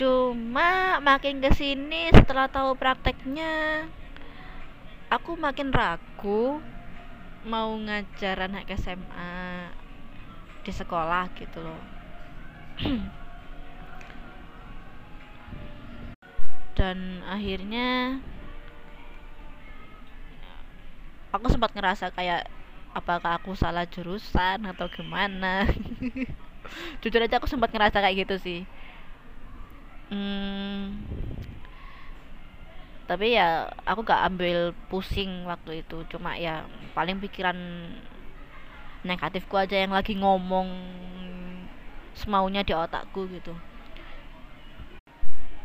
cuma 0.00 0.96
makin 1.04 1.44
ke 1.44 1.52
sini 1.52 2.08
setelah 2.08 2.48
tahu 2.48 2.72
prakteknya 2.72 3.84
aku 5.12 5.36
makin 5.36 5.68
ragu 5.68 6.64
mau 7.44 7.68
ngajar 7.76 8.48
anak 8.48 8.64
SMA 8.80 9.68
di 10.64 10.72
sekolah 10.72 11.28
gitu 11.36 11.60
loh. 11.60 11.76
Dan 16.80 17.20
akhirnya 17.28 18.16
aku 21.28 21.52
sempat 21.52 21.76
ngerasa 21.76 22.08
kayak 22.16 22.48
apakah 22.96 23.36
aku 23.36 23.52
salah 23.52 23.84
jurusan 23.84 24.64
atau 24.64 24.88
gimana? 24.88 25.68
Jujur 27.04 27.20
aja 27.20 27.36
aku 27.36 27.52
sempat 27.52 27.68
ngerasa 27.68 28.00
kayak 28.00 28.24
gitu 28.24 28.40
sih 28.40 28.64
hmm, 30.10 30.82
tapi 33.10 33.34
ya 33.34 33.66
aku 33.82 34.06
gak 34.06 34.22
ambil 34.30 34.70
pusing 34.86 35.42
waktu 35.50 35.82
itu. 35.82 36.06
Cuma 36.06 36.38
ya 36.38 36.62
paling 36.94 37.18
pikiran 37.18 37.58
negatifku 39.02 39.58
aja 39.58 39.82
yang 39.82 39.90
lagi 39.90 40.14
ngomong 40.14 40.70
semaunya 42.14 42.62
di 42.62 42.70
otakku 42.70 43.26
gitu. 43.34 43.50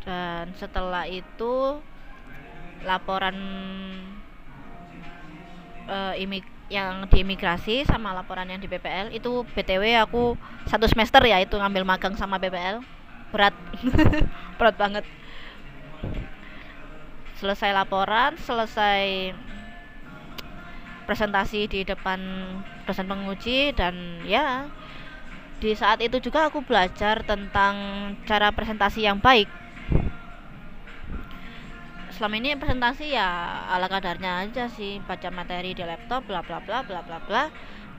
Dan 0.02 0.54
setelah 0.58 1.06
itu 1.06 1.78
laporan 2.82 3.38
uh, 5.86 6.14
imig 6.18 6.42
yang 6.66 7.06
di 7.06 7.22
imigrasi 7.22 7.86
sama 7.86 8.10
laporan 8.10 8.50
yang 8.50 8.58
di 8.58 8.66
BPL 8.66 9.14
itu 9.14 9.46
BTW 9.54 10.02
aku 10.02 10.34
satu 10.66 10.90
semester 10.90 11.22
ya 11.22 11.38
itu 11.38 11.54
ngambil 11.54 11.86
magang 11.86 12.18
sama 12.18 12.42
BPL 12.42 12.82
berat. 13.30 13.54
Berat 14.58 14.76
banget. 14.78 15.04
Selesai 17.36 17.70
laporan 17.76 18.32
selesai 18.40 19.36
presentasi 21.06 21.70
di 21.70 21.80
depan 21.86 22.18
dosen 22.88 23.06
penguji 23.06 23.70
dan 23.76 24.24
ya 24.26 24.66
di 25.56 25.72
saat 25.72 26.04
itu 26.04 26.20
juga 26.20 26.52
aku 26.52 26.60
belajar 26.60 27.24
tentang 27.24 27.74
cara 28.28 28.52
presentasi 28.52 29.06
yang 29.08 29.16
baik. 29.22 29.48
Selama 32.12 32.40
ini 32.40 32.56
presentasi 32.56 33.12
ya 33.12 33.28
ala 33.68 33.88
kadarnya 33.88 34.44
aja 34.44 34.68
sih 34.72 35.00
baca 35.04 35.28
materi 35.28 35.76
di 35.76 35.84
laptop 35.84 36.24
bla 36.28 36.40
bla 36.44 36.60
bla 36.60 36.84
bla 36.84 37.00
bla 37.04 37.18
bla. 37.24 37.44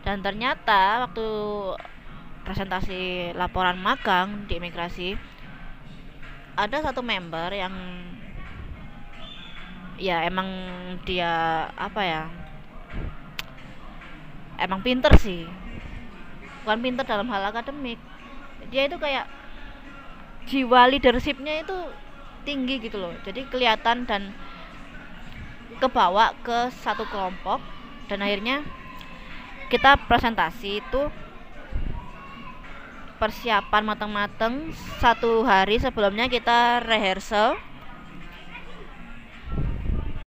Dan 0.06 0.22
ternyata 0.22 1.06
waktu 1.06 1.28
presentasi 2.48 3.36
laporan 3.36 3.76
magang 3.76 4.48
di 4.48 4.56
imigrasi 4.56 5.20
ada 6.56 6.80
satu 6.80 7.04
member 7.04 7.52
yang 7.52 7.76
ya 10.00 10.24
emang 10.24 10.48
dia 11.04 11.68
apa 11.76 12.02
ya 12.02 12.24
emang 14.58 14.82
pinter 14.82 15.14
sih. 15.22 15.46
Bukan 16.66 16.82
pinter 16.82 17.06
dalam 17.06 17.30
hal 17.30 17.46
akademik. 17.52 18.02
Dia 18.74 18.90
itu 18.90 18.98
kayak 18.98 19.30
jiwa 20.50 20.90
leadershipnya 20.90 21.62
itu 21.62 21.78
tinggi 22.44 22.82
gitu 22.82 22.98
loh. 22.98 23.14
Jadi 23.22 23.46
kelihatan 23.48 24.10
dan 24.10 24.34
kebawa 25.78 26.34
ke 26.42 26.74
satu 26.74 27.06
kelompok 27.06 27.62
dan 28.10 28.26
akhirnya 28.26 28.66
kita 29.70 30.00
presentasi 30.10 30.82
itu 30.82 31.02
persiapan 33.18 33.84
matang-matang 33.84 34.70
satu 35.02 35.42
hari 35.42 35.82
sebelumnya 35.82 36.30
kita 36.30 36.86
rehearsal. 36.86 37.58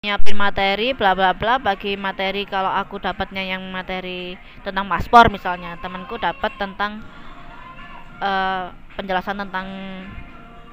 Nyiapin 0.02 0.34
materi 0.34 0.90
bla 0.92 1.14
bla 1.14 1.30
bla. 1.30 1.62
Bagi 1.62 1.94
materi 1.94 2.42
kalau 2.44 2.68
aku 2.68 2.98
dapatnya 2.98 3.46
yang 3.46 3.62
materi 3.70 4.34
tentang 4.66 4.90
paspor 4.90 5.30
misalnya 5.30 5.78
temanku 5.78 6.18
dapat 6.18 6.50
tentang 6.58 7.00
uh, 8.18 8.74
penjelasan 8.98 9.38
tentang 9.46 9.66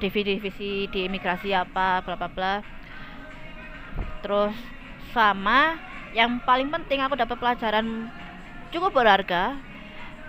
divisi-divisi 0.02 0.90
di 0.90 1.06
imigrasi 1.06 1.54
apa 1.54 2.02
bla 2.02 2.18
bla 2.18 2.28
bla. 2.28 2.54
Terus 4.26 4.54
sama 5.14 5.78
yang 6.16 6.40
paling 6.42 6.72
penting 6.72 7.04
aku 7.04 7.14
dapat 7.14 7.36
pelajaran 7.38 8.08
cukup 8.72 8.92
berharga 8.96 9.56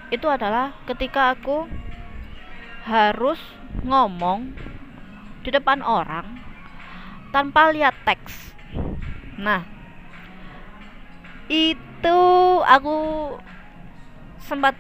itu 0.10 0.26
adalah 0.26 0.74
ketika 0.90 1.38
aku 1.38 1.70
harus 2.90 3.38
ngomong 3.86 4.58
di 5.46 5.50
depan 5.54 5.86
orang 5.86 6.26
tanpa 7.30 7.70
lihat 7.70 7.94
teks. 8.04 8.58
Nah, 9.38 9.62
itu 11.46 12.22
aku 12.66 12.98
sempat 14.42 14.74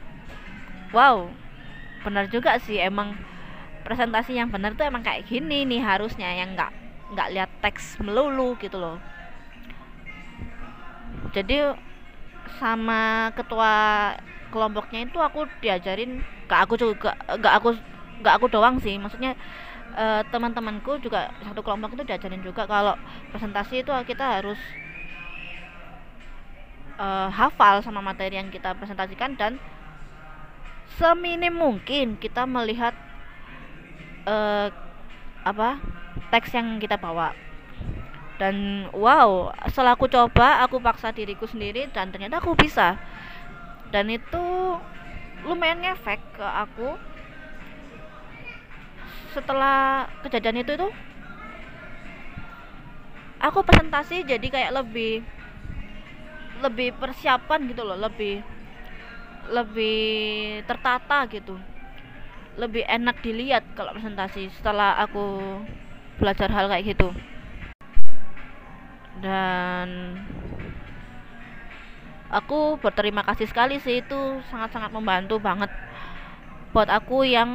wow 0.89 1.29
benar 2.01 2.25
juga 2.33 2.57
sih. 2.57 2.81
Emang 2.81 3.13
presentasi 3.85 4.33
yang 4.33 4.49
benar 4.49 4.73
tuh 4.73 4.89
emang 4.89 5.05
kayak 5.05 5.29
gini 5.29 5.65
nih 5.65 5.81
harusnya 5.81 6.33
yang 6.33 6.57
nggak 6.57 6.73
nggak 7.13 7.31
lihat 7.37 7.51
teks 7.61 8.01
melulu 8.01 8.57
gitu 8.57 8.81
loh. 8.81 8.97
Jadi 11.29 11.61
sama 12.57 13.29
ketua 13.37 14.17
kelompoknya 14.49 15.05
itu 15.05 15.17
aku 15.21 15.45
diajarin 15.61 16.21
gak 16.49 16.69
aku 16.69 16.75
juga 16.75 17.15
gak 17.39 17.53
aku 17.61 17.69
gak 18.21 18.35
aku 18.41 18.47
doang 18.51 18.77
sih. 18.81 18.97
Maksudnya 18.99 19.37
uh, 19.95 20.21
teman-temanku 20.29 20.99
juga 20.99 21.31
satu 21.45 21.63
kelompok 21.63 21.95
itu 21.95 22.03
diajarin 22.05 22.43
juga 22.43 22.67
kalau 22.67 22.93
presentasi 23.31 23.81
itu 23.85 23.91
kita 24.05 24.41
harus 24.41 24.59
uh, 26.99 27.31
hafal 27.31 27.79
sama 27.81 28.03
materi 28.03 28.35
yang 28.37 28.51
kita 28.51 28.75
presentasikan 28.75 29.33
dan 29.39 29.55
seminim 30.99 31.53
mungkin 31.55 32.17
kita 32.19 32.43
melihat 32.43 32.91
uh, 34.27 34.67
apa 35.45 35.79
teks 36.33 36.51
yang 36.51 36.77
kita 36.77 36.99
bawa. 36.99 37.31
Dan 38.39 38.87
wow 38.95 39.51
setelah 39.67 39.99
aku 39.99 40.07
coba 40.07 40.63
aku 40.63 40.79
paksa 40.79 41.11
diriku 41.11 41.43
sendiri 41.43 41.91
dan 41.91 42.07
ternyata 42.07 42.39
aku 42.39 42.55
bisa 42.55 42.95
dan 43.89 44.05
itu 44.09 44.45
lumayan 45.45 45.81
ngefek 45.81 46.21
ke 46.37 46.45
aku. 46.45 46.97
Setelah 49.33 50.09
kejadian 50.25 50.61
itu 50.65 50.73
itu 50.73 50.89
aku 53.39 53.59
presentasi 53.63 54.25
jadi 54.27 54.47
kayak 54.51 54.71
lebih 54.83 55.23
lebih 56.59 56.91
persiapan 56.99 57.71
gitu 57.71 57.81
loh 57.87 57.95
lebih 57.95 58.43
lebih 59.49 59.99
tertata 60.67 61.25
gitu. 61.31 61.55
Lebih 62.59 62.83
enak 62.83 63.23
dilihat 63.23 63.63
kalau 63.73 63.95
presentasi 63.95 64.51
setelah 64.51 64.99
aku 64.99 65.23
belajar 66.19 66.51
hal 66.51 66.67
kayak 66.67 66.93
gitu. 66.93 67.09
Dan 69.23 69.87
aku 72.29 72.77
berterima 72.77 73.25
kasih 73.25 73.49
sekali 73.49 73.81
sih 73.81 74.05
itu 74.05 74.41
sangat-sangat 74.53 74.93
membantu 74.93 75.41
banget 75.41 75.69
buat 76.69 76.85
aku 76.85 77.25
yang 77.25 77.49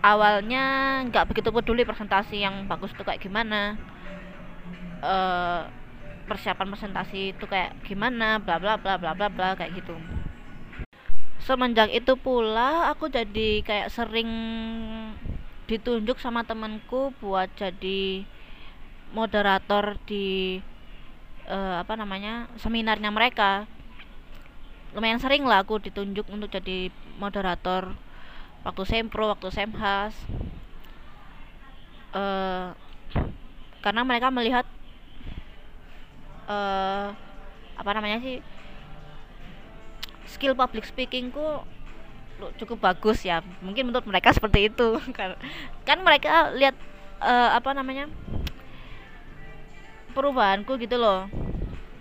awalnya 0.00 0.64
nggak 1.12 1.28
begitu 1.28 1.52
peduli 1.52 1.84
presentasi 1.84 2.40
yang 2.40 2.64
bagus 2.64 2.90
tuh 2.96 3.04
kayak 3.04 3.20
gimana 3.20 3.76
uh, 5.04 5.68
persiapan 6.24 6.72
presentasi 6.72 7.36
itu 7.36 7.44
kayak 7.44 7.76
gimana 7.84 8.40
bla 8.40 8.56
bla 8.56 8.80
bla 8.80 8.96
bla 8.96 9.12
bla 9.12 9.28
bla 9.28 9.48
kayak 9.58 9.76
gitu. 9.76 9.94
Semenjak 11.42 11.90
itu 11.90 12.14
pula 12.14 12.88
aku 12.94 13.10
jadi 13.10 13.66
kayak 13.66 13.90
sering 13.90 14.30
ditunjuk 15.66 16.22
sama 16.22 16.46
temanku 16.46 17.10
buat 17.18 17.50
jadi 17.58 18.22
moderator 19.10 19.98
di 20.06 20.62
uh, 21.52 21.84
apa 21.84 21.92
namanya 22.00 22.48
seminarnya 22.56 23.12
mereka. 23.12 23.68
Lumayan 24.96 25.20
sering 25.20 25.44
lah 25.44 25.64
aku 25.64 25.80
ditunjuk 25.80 26.24
untuk 26.32 26.48
jadi 26.48 26.88
moderator 27.20 27.92
waktu 28.64 28.82
sempro 28.88 29.28
waktu 29.28 29.52
semhas. 29.52 30.16
Uh, 32.12 32.72
karena 33.84 34.04
mereka 34.04 34.28
melihat 34.28 34.66
uh, 36.48 37.12
apa 37.72 37.90
namanya 37.96 38.20
sih 38.20 38.38
skill 40.28 40.52
public 40.52 40.84
speakingku 40.88 41.64
cukup 42.60 42.78
bagus 42.92 43.22
ya. 43.24 43.40
Mungkin 43.64 43.88
menurut 43.88 44.04
mereka 44.04 44.32
seperti 44.34 44.68
itu. 44.72 44.98
Kan 45.16 45.38
kan 45.88 45.98
mereka 46.04 46.52
lihat 46.52 46.76
uh, 47.22 47.56
apa 47.56 47.70
namanya 47.72 48.10
perubahanku 50.12 50.78
gitu 50.78 50.96
loh. 51.00 51.26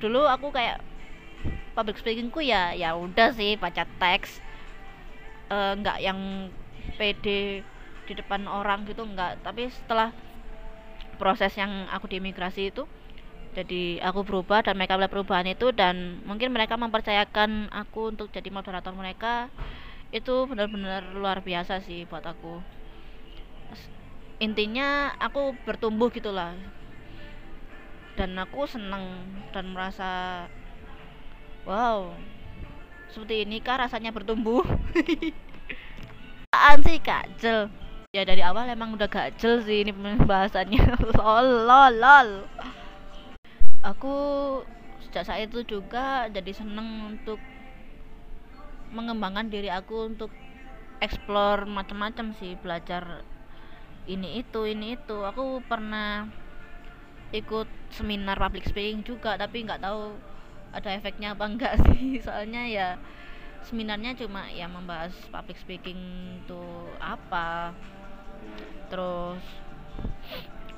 Dulu 0.04 0.28
aku 0.28 0.52
kayak 0.54 0.84
public 1.74 1.97
speakingku 1.97 2.43
ya 2.43 2.76
ya 2.76 2.93
udah 2.93 3.32
sih 3.32 3.56
baca 3.56 3.88
teks 3.97 4.43
eh, 5.50 5.74
nggak 5.80 5.97
uh, 6.00 6.04
yang 6.04 6.19
pede 7.00 7.63
di 8.06 8.13
depan 8.13 8.45
orang 8.45 8.84
gitu 8.86 9.08
nggak. 9.08 9.41
Tapi 9.41 9.71
setelah 9.71 10.12
proses 11.15 11.54
yang 11.56 11.88
aku 11.93 12.12
di 12.12 12.17
imigrasi 12.19 12.74
itu 12.74 12.84
jadi 13.52 14.00
aku 14.00 14.24
berubah 14.24 14.63
dan 14.63 14.80
mereka 14.80 14.95
melihat 14.95 15.12
perubahan 15.12 15.47
itu 15.52 15.76
dan 15.76 16.24
mungkin 16.24 16.56
mereka 16.56 16.80
mempercayakan 16.80 17.67
aku 17.67 18.15
untuk 18.15 18.32
jadi 18.32 18.47
moderator 18.47 18.95
mereka 18.95 19.52
itu 20.15 20.47
benar-benar 20.47 21.12
luar 21.12 21.43
biasa 21.43 21.84
sih 21.84 22.08
buat 22.08 22.24
aku. 22.24 22.63
Intinya 24.39 25.12
aku 25.19 25.54
bertumbuh 25.67 26.08
gitulah 26.10 26.56
dan 28.19 28.36
aku 28.39 28.67
senang 28.67 29.24
dan 29.56 29.71
merasa 29.71 30.45
wow 31.63 32.12
seperti 33.12 33.43
ini 33.43 33.60
kah 33.60 33.76
rasanya 33.76 34.15
bertumbuh? 34.15 34.63
Apaan 36.56 36.80
sih 36.88 37.00
kacel 37.04 37.67
ya 38.12 38.28
dari 38.28 38.43
awal 38.43 38.67
emang 38.67 38.95
udah 38.95 39.08
gacel 39.08 39.63
sih 39.63 39.84
ini 39.84 39.91
pembahasannya. 39.95 40.84
Lol 41.19 41.67
lol 41.67 41.93
lol. 42.00 42.30
Aku 43.84 44.15
sejak 45.04 45.28
saat 45.28 45.47
itu 45.47 45.63
juga 45.63 46.28
jadi 46.32 46.52
seneng 46.56 47.15
untuk 47.15 47.39
mengembangkan 48.91 49.47
diri 49.47 49.71
aku 49.71 50.12
untuk 50.12 50.32
explore 51.00 51.63
macam-macam 51.67 52.36
sih 52.36 52.60
belajar 52.60 53.24
ini 54.08 54.43
itu 54.43 54.67
ini 54.67 55.00
itu. 55.00 55.24
Aku 55.24 55.63
pernah 55.67 56.28
ikut 57.32 57.67
seminar 57.91 58.36
public 58.36 58.67
speaking 58.67 59.04
juga 59.04 59.39
tapi 59.39 59.63
nggak 59.63 59.84
tahu 59.84 60.15
ada 60.72 60.89
efeknya 60.96 61.36
apa 61.36 61.46
enggak 61.48 61.74
sih. 61.88 62.20
Soalnya 62.24 62.63
ya 62.67 62.88
seminarnya 63.67 64.17
cuma 64.17 64.48
ya 64.50 64.67
membahas 64.67 65.13
public 65.32 65.60
speaking 65.60 66.00
itu 66.44 66.63
apa. 67.00 67.76
Terus 68.91 69.44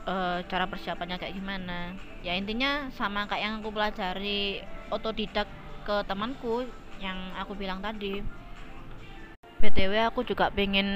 uh, 0.06 0.39
cara 0.46 0.66
persiapannya 0.70 1.18
kayak 1.18 1.38
gimana. 1.38 1.94
Ya 2.26 2.38
intinya 2.38 2.89
sama 2.94 3.26
kayak 3.30 3.44
yang 3.44 3.56
aku 3.62 3.70
pelajari 3.74 4.62
otodidak 4.94 5.50
ke 5.84 5.96
temanku 6.08 6.68
yang 7.02 7.18
aku 7.36 7.58
bilang 7.58 7.84
tadi. 7.84 8.24
Btw 9.63 10.12
aku 10.12 10.28
juga 10.28 10.52
pengen 10.52 10.88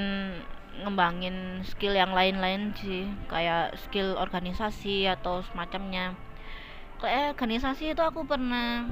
ngembangin 0.82 1.62
skill 1.66 1.94
yang 1.96 2.12
lain-lain 2.12 2.74
sih. 2.78 3.08
Kayak 3.26 3.76
skill 3.86 4.14
organisasi 4.18 5.08
atau 5.08 5.42
semacamnya. 5.46 6.14
Kayak 6.98 7.38
organisasi 7.38 7.94
itu 7.94 8.02
aku 8.02 8.26
pernah 8.26 8.86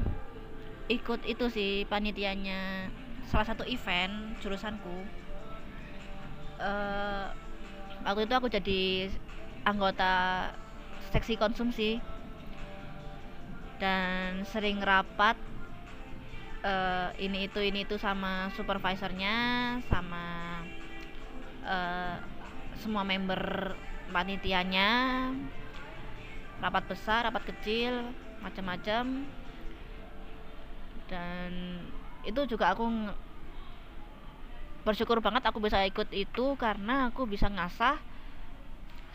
ikut 0.86 1.26
itu 1.26 1.46
sih 1.50 1.84
panitianya. 1.90 2.90
Salah 3.26 3.46
satu 3.46 3.66
event 3.66 4.38
jurusanku. 4.38 4.96
Uh, 6.56 7.28
waktu 8.06 8.24
itu 8.24 8.34
aku 8.34 8.48
jadi 8.48 9.10
anggota 9.66 10.48
seksi 11.12 11.36
konsumsi. 11.36 11.98
Dan 13.76 14.48
sering 14.48 14.80
rapat 14.80 15.36
uh, 16.66 17.08
ini 17.20 17.46
itu 17.46 17.60
ini 17.62 17.86
itu 17.86 17.96
sama 18.00 18.50
supervisornya 18.56 19.36
sama 19.86 20.55
uh, 21.66 22.16
semua 22.78 23.02
member 23.02 23.74
panitianya 24.14 25.32
rapat 26.62 26.88
besar 26.88 27.28
rapat 27.28 27.52
kecil 27.52 28.14
macam-macam. 28.40 29.26
Dan 31.06 31.50
itu 32.26 32.40
juga 32.50 32.74
aku 32.74 32.86
bersyukur 34.86 35.18
banget 35.18 35.42
aku 35.46 35.58
bisa 35.58 35.82
ikut 35.82 36.10
itu 36.14 36.54
karena 36.58 37.10
aku 37.10 37.26
bisa 37.26 37.50
ngasah 37.50 37.98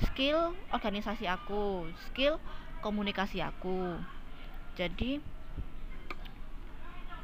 skill 0.04 0.52
organisasi 0.76 1.28
aku 1.28 1.88
skill 2.12 2.40
komunikasi 2.84 3.40
aku. 3.40 3.96
Jadi 4.76 5.20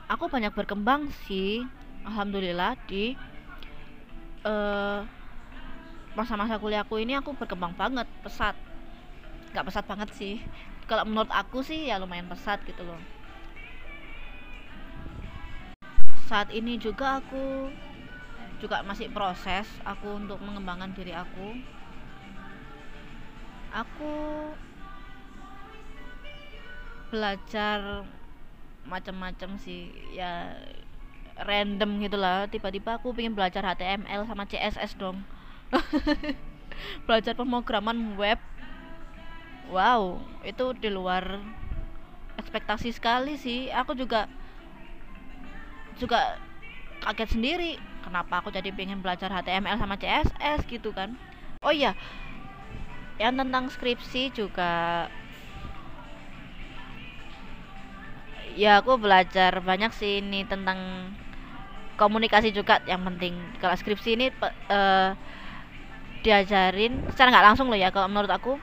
aku 0.07 0.31
banyak 0.31 0.55
berkembang 0.55 1.11
sih 1.27 1.67
alhamdulillah 2.07 2.79
di 2.87 3.19
uh, 4.47 4.99
masa-masa 6.15 6.57
kuliahku 6.57 6.97
ini 6.97 7.13
aku 7.19 7.35
berkembang 7.35 7.75
banget 7.75 8.07
pesat. 8.23 8.55
Nggak 9.51 9.65
pesat 9.67 9.85
banget 9.85 10.09
sih. 10.15 10.35
Kalau 10.87 11.03
menurut 11.03 11.29
aku 11.29 11.61
sih 11.61 11.91
ya 11.91 11.99
lumayan 11.99 12.31
pesat 12.31 12.63
gitu 12.63 12.81
loh. 12.87 12.99
Saat 16.31 16.51
ini 16.51 16.79
juga 16.79 17.19
aku 17.19 17.71
juga 18.57 18.81
masih 18.81 19.11
proses 19.13 19.67
aku 19.83 20.17
untuk 20.17 20.39
mengembangkan 20.41 20.95
diri 20.95 21.13
aku. 21.13 21.59
Aku 23.75 24.15
belajar 27.11 28.03
macam-macam 28.87 29.59
sih. 29.59 29.91
Ya 30.15 30.55
random 31.43 32.01
gitu 32.01 32.17
lah. 32.17 32.49
Tiba-tiba 32.49 32.97
aku 32.97 33.13
pengen 33.13 33.37
belajar 33.37 33.61
HTML 33.61 34.25
sama 34.25 34.49
CSS 34.49 34.97
dong. 34.97 35.21
Belajar 37.05 37.33
pemrograman 37.37 38.15
web. 38.17 38.39
Wow 39.67 40.23
itu 40.47 40.71
di 40.79 40.87
luar 40.87 41.43
ekspektasi 42.39 42.95
sekali 42.95 43.35
sih. 43.35 43.67
Aku 43.73 43.93
juga 43.93 44.25
juga 45.99 46.39
kaget 47.03 47.29
sendiri. 47.35 47.71
Kenapa 48.01 48.39
aku 48.39 48.49
jadi 48.53 48.71
pengen 48.71 49.03
belajar 49.03 49.27
HTML 49.27 49.75
sama 49.75 49.99
CSS 49.99 50.63
gitu 50.71 50.95
kan? 50.95 51.19
Oh 51.59 51.73
iya 51.73 51.91
yang 53.17 53.33
tentang 53.33 53.65
skripsi 53.73 54.29
juga. 54.33 55.05
Ya 58.57 58.81
aku 58.81 58.97
belajar 58.97 59.61
banyak 59.61 59.93
sih 59.93 60.21
ini 60.21 60.41
tentang 60.45 61.13
komunikasi 61.97 62.53
juga 62.53 62.79
yang 62.85 63.01
penting. 63.03 63.33
Kalau 63.57 63.73
skripsi 63.73 64.09
ini 64.13 64.29
uh, 64.69 65.17
diajarin 66.21 67.01
secara 67.11 67.33
nggak 67.33 67.47
langsung 67.53 67.67
loh 67.67 67.79
ya 67.79 67.89
kalau 67.89 68.07
menurut 68.07 68.31
aku. 68.31 68.55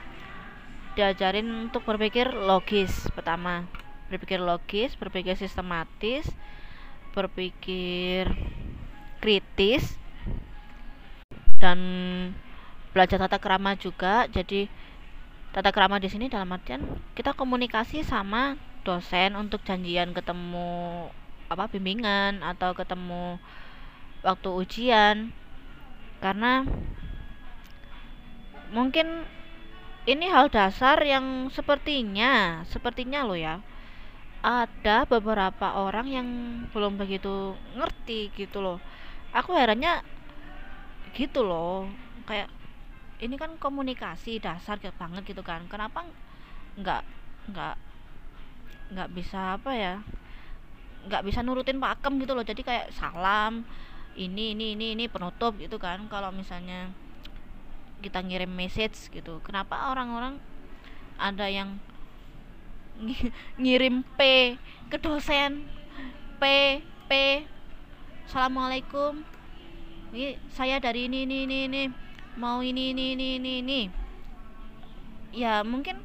Diajarin 0.95 1.67
untuk 1.67 1.83
berpikir 1.83 2.31
logis 2.31 3.11
pertama. 3.11 3.67
Berpikir 4.07 4.39
logis 4.39 4.95
berpikir 4.95 5.35
sistematis 5.35 6.31
berpikir 7.15 8.27
kritis 9.23 9.95
dan 11.63 11.79
belajar 12.91 13.19
tata 13.19 13.39
kerama 13.39 13.75
juga. 13.75 14.27
Jadi 14.31 14.71
tata 15.55 15.71
kerama 15.71 15.99
di 15.99 16.11
sini 16.11 16.27
dalam 16.27 16.51
artian 16.51 16.83
kita 17.15 17.31
komunikasi 17.31 18.03
sama 18.03 18.59
dosen 18.83 19.35
untuk 19.39 19.63
janjian 19.63 20.11
ketemu 20.11 21.07
apa 21.51 21.69
bimbingan 21.69 22.41
atau 22.41 22.73
ketemu 22.73 23.37
waktu 24.25 24.49
ujian. 24.49 25.17
Karena 26.23 26.65
mungkin 28.73 29.27
ini 30.05 30.25
hal 30.29 30.49
dasar 30.53 31.01
yang 31.01 31.49
sepertinya 31.49 32.61
sepertinya 32.69 33.25
lo 33.25 33.33
ya 33.37 33.61
ada 34.45 35.09
beberapa 35.09 35.73
orang 35.81 36.05
yang 36.05 36.27
belum 36.69 37.01
begitu 37.01 37.57
ngerti 37.73 38.29
gitu 38.37 38.61
loh. 38.61 38.77
Aku 39.33 39.57
herannya 39.57 40.05
gitu 41.17 41.41
loh 41.41 41.89
kayak 42.29 42.49
ini 43.23 43.39
kan 43.41 43.57
komunikasi 43.57 44.37
dasar 44.37 44.77
banget 44.77 45.25
gitu 45.25 45.41
kan. 45.41 45.65
Kenapa 45.65 46.05
nggak 46.77 47.01
nggak 47.49 47.75
nggak 48.93 49.09
bisa 49.17 49.57
apa 49.57 49.71
ya 49.73 49.93
nggak 51.05 51.23
bisa 51.25 51.45
nurutin 51.45 51.77
pakem 51.77 52.17
gitu 52.21 52.33
loh. 52.33 52.45
Jadi 52.45 52.61
kayak 52.65 52.91
salam 52.93 53.65
ini 54.15 54.55
ini 54.55 54.73
ini 54.73 54.97
ini 54.97 55.05
penutup 55.07 55.55
gitu 55.57 55.77
kan. 55.77 56.05
Kalau 56.09 56.29
misalnya 56.33 56.89
kita 58.03 58.21
ngirim 58.21 58.51
message 58.51 59.09
gitu 59.09 59.39
kenapa 59.41 59.89
orang-orang 59.89 60.37
ada 61.15 61.47
yang 61.47 61.79
ngirim 63.59 64.03
P 64.15 64.19
ke 64.91 64.97
dosen? 64.99 65.67
P 66.35 66.43
P 67.07 67.11
Assalamualaikum 68.25 69.23
ini 70.15 70.39
saya 70.51 70.79
dari 70.79 71.05
ini 71.11 71.27
ini 71.27 71.45
ini, 71.45 71.59
ini. 71.67 71.83
mau 72.35 72.59
ini 72.59 72.91
ini 72.91 73.15
ini 73.15 73.27
ini 73.39 73.51
ini. 73.63 73.81
Ya 75.35 75.63
mungkin 75.63 75.99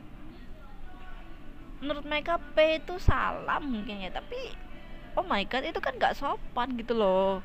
menurut 1.81 2.05
mereka 2.07 2.39
P 2.55 2.83
itu 2.83 3.01
salam 3.01 3.71
mungkin 3.71 4.05
ya 4.05 4.11
tapi 4.13 4.37
oh 5.19 5.27
my 5.27 5.43
god 5.47 5.67
itu 5.67 5.81
kan 5.83 5.95
nggak 5.97 6.17
sopan 6.19 6.75
gitu 6.79 6.95
loh. 6.95 7.43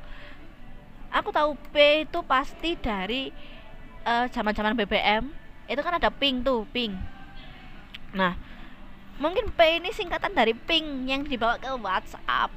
Aku 1.15 1.31
tahu 1.31 1.55
P 1.71 2.03
itu 2.03 2.19
pasti 2.27 2.75
dari 2.75 3.31
uh, 4.05 4.25
zaman-zaman 4.29 4.77
BBM 4.77 5.31
itu 5.65 5.81
kan 5.81 5.97
ada 5.97 6.13
ping 6.13 6.45
tuh 6.45 6.63
ping 6.69 6.93
nah 8.15 8.37
mungkin 9.19 9.51
P 9.51 9.81
ini 9.81 9.91
singkatan 9.91 10.31
dari 10.31 10.53
ping 10.55 11.07
yang 11.07 11.23
dibawa 11.23 11.59
ke 11.59 11.67
WhatsApp. 11.79 12.51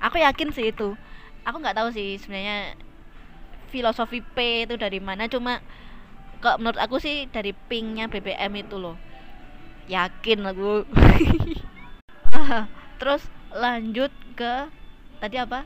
Aku 0.00 0.16
yakin 0.20 0.52
sih 0.52 0.72
itu. 0.72 0.96
Aku 1.44 1.56
nggak 1.60 1.76
tahu 1.76 1.88
sih 1.92 2.20
sebenarnya 2.20 2.76
filosofi 3.72 4.20
P 4.20 4.68
itu 4.68 4.76
dari 4.76 5.00
mana. 5.00 5.28
Cuma 5.28 5.60
kok 6.40 6.60
menurut 6.60 6.80
aku 6.80 7.00
sih 7.00 7.28
dari 7.32 7.52
pingnya 7.52 8.08
BBM 8.08 8.52
itu 8.60 8.76
loh. 8.76 8.96
Yakin 9.88 10.40
aku. 10.44 10.84
Terus 13.00 13.22
lanjut 13.56 14.12
ke 14.36 14.68
tadi 15.18 15.40
apa? 15.40 15.64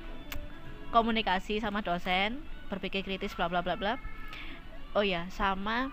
Komunikasi 0.95 1.59
sama 1.59 1.83
dosen 1.83 2.39
berpikir 2.71 3.03
kritis 3.03 3.35
bla 3.35 3.51
bla 3.51 3.67
bla 3.67 3.75
bla. 3.75 3.99
Oh 4.95 5.03
ya 5.03 5.27
sama 5.35 5.91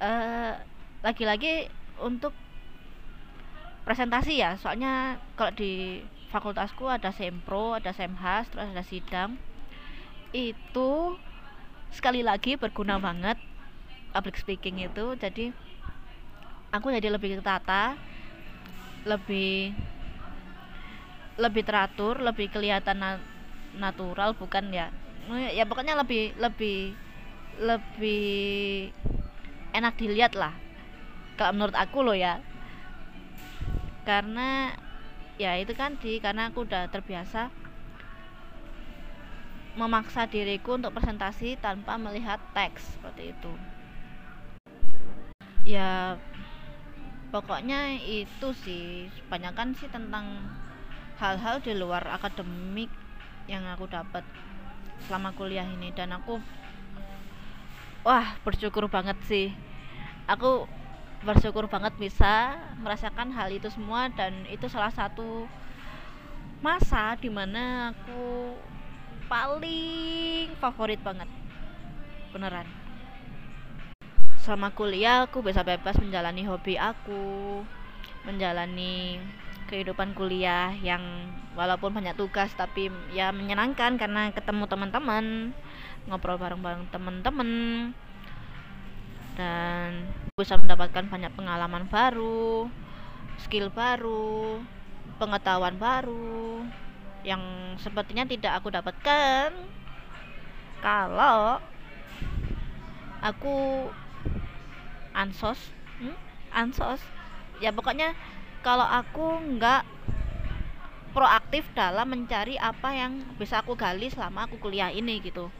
uh, 0.00 0.52
lagi-lagi 1.00 1.72
untuk 2.04 2.36
presentasi 3.88 4.36
ya. 4.36 4.60
Soalnya 4.60 5.16
kalau 5.40 5.56
di 5.56 6.04
fakultasku 6.28 6.84
ada 6.84 7.08
sempro 7.08 7.72
ada 7.72 7.96
semhas 7.96 8.44
terus 8.52 8.68
ada 8.68 8.84
sidang. 8.84 9.40
Itu 10.36 11.16
sekali 11.88 12.20
lagi 12.20 12.60
berguna 12.60 13.00
banget 13.00 13.40
public 14.12 14.36
speaking 14.36 14.84
itu. 14.84 15.16
Jadi 15.16 15.48
aku 16.76 16.92
jadi 16.92 17.08
lebih 17.08 17.40
tertata 17.40 17.96
lebih 19.06 19.74
lebih 21.38 21.62
teratur 21.62 22.18
lebih 22.18 22.50
kelihatan 22.50 22.98
na 22.98 23.10
natural 23.78 24.34
bukan 24.34 24.74
ya? 24.74 24.90
Ya 25.54 25.68
pokoknya 25.68 25.94
lebih 25.94 26.34
lebih 26.40 26.96
lebih 27.58 28.90
enak 29.76 29.94
dilihat 29.98 30.32
lah. 30.34 30.54
Kalau 31.38 31.54
menurut 31.54 31.76
aku 31.76 32.02
loh 32.02 32.16
ya. 32.16 32.42
Karena 34.02 34.72
ya 35.38 35.54
itu 35.60 35.76
kan 35.76 35.94
di 36.00 36.18
karena 36.18 36.50
aku 36.50 36.66
udah 36.66 36.90
terbiasa 36.90 37.52
memaksa 39.78 40.26
diriku 40.26 40.74
untuk 40.74 40.90
presentasi 40.90 41.54
tanpa 41.62 41.94
melihat 41.94 42.42
teks 42.50 42.98
seperti 42.98 43.30
itu. 43.30 43.52
Ya 45.62 46.18
pokoknya 47.28 48.00
itu 48.00 48.48
sih 48.64 49.12
kebanyakan 49.24 49.76
sih 49.76 49.88
tentang 49.92 50.48
hal-hal 51.20 51.60
di 51.60 51.76
luar 51.76 52.06
akademik 52.08 52.88
yang 53.50 53.64
aku 53.68 53.88
dapat 53.88 54.24
selama 55.04 55.34
kuliah 55.36 55.66
ini. 55.66 55.92
Dan 55.92 56.14
aku 56.16 56.40
wah 58.06 58.38
bersyukur 58.44 58.88
banget 58.88 59.18
sih. 59.28 59.52
Aku 60.28 60.68
bersyukur 61.26 61.66
banget 61.66 61.96
bisa 61.98 62.56
merasakan 62.78 63.34
hal 63.34 63.50
itu 63.50 63.66
semua 63.74 64.06
dan 64.14 64.46
itu 64.46 64.70
salah 64.70 64.94
satu 64.94 65.50
masa 66.62 67.18
di 67.18 67.26
mana 67.26 67.92
aku 67.92 68.54
paling 69.26 70.54
favorit 70.62 71.00
banget. 71.02 71.28
Beneran 72.30 72.77
selama 74.48 74.72
kuliah 74.72 75.28
aku 75.28 75.44
bisa 75.44 75.60
bebas 75.60 76.00
menjalani 76.00 76.48
hobi 76.48 76.80
aku 76.80 77.60
menjalani 78.24 79.20
kehidupan 79.68 80.16
kuliah 80.16 80.72
yang 80.80 81.28
walaupun 81.52 81.92
banyak 81.92 82.16
tugas 82.16 82.48
tapi 82.56 82.88
ya 83.12 83.28
menyenangkan 83.28 84.00
karena 84.00 84.32
ketemu 84.32 84.64
teman-teman 84.64 85.52
ngobrol 86.08 86.40
bareng-bareng 86.40 86.88
teman-teman 86.88 87.48
dan 89.36 90.08
bisa 90.32 90.56
mendapatkan 90.56 91.04
banyak 91.04 91.28
pengalaman 91.36 91.84
baru 91.84 92.72
skill 93.44 93.68
baru 93.68 94.64
pengetahuan 95.20 95.76
baru 95.76 96.64
yang 97.26 97.74
sepertinya 97.82 98.24
tidak 98.24 98.62
aku 98.62 98.70
dapatkan. 98.70 99.50
Kalau 100.78 101.58
aku 103.18 103.90
ansos. 105.18 105.58
Hmm? 105.98 106.14
ansos. 106.54 107.02
Ya 107.58 107.74
pokoknya 107.74 108.14
kalau 108.62 108.86
aku 108.86 109.58
nggak 109.58 109.82
proaktif 111.10 111.66
dalam 111.74 112.06
mencari 112.14 112.54
apa 112.54 112.94
yang 112.94 113.18
bisa 113.34 113.58
aku 113.58 113.74
gali 113.74 114.06
selama 114.06 114.46
aku 114.46 114.62
kuliah 114.62 114.94
ini 114.94 115.18
gitu. 115.18 115.50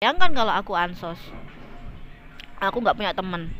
Bayangkan 0.00 0.32
kalau 0.32 0.54
aku 0.56 0.72
ansos. 0.72 1.20
Aku 2.56 2.80
nggak 2.80 2.96
punya 2.96 3.12
temen 3.12 3.52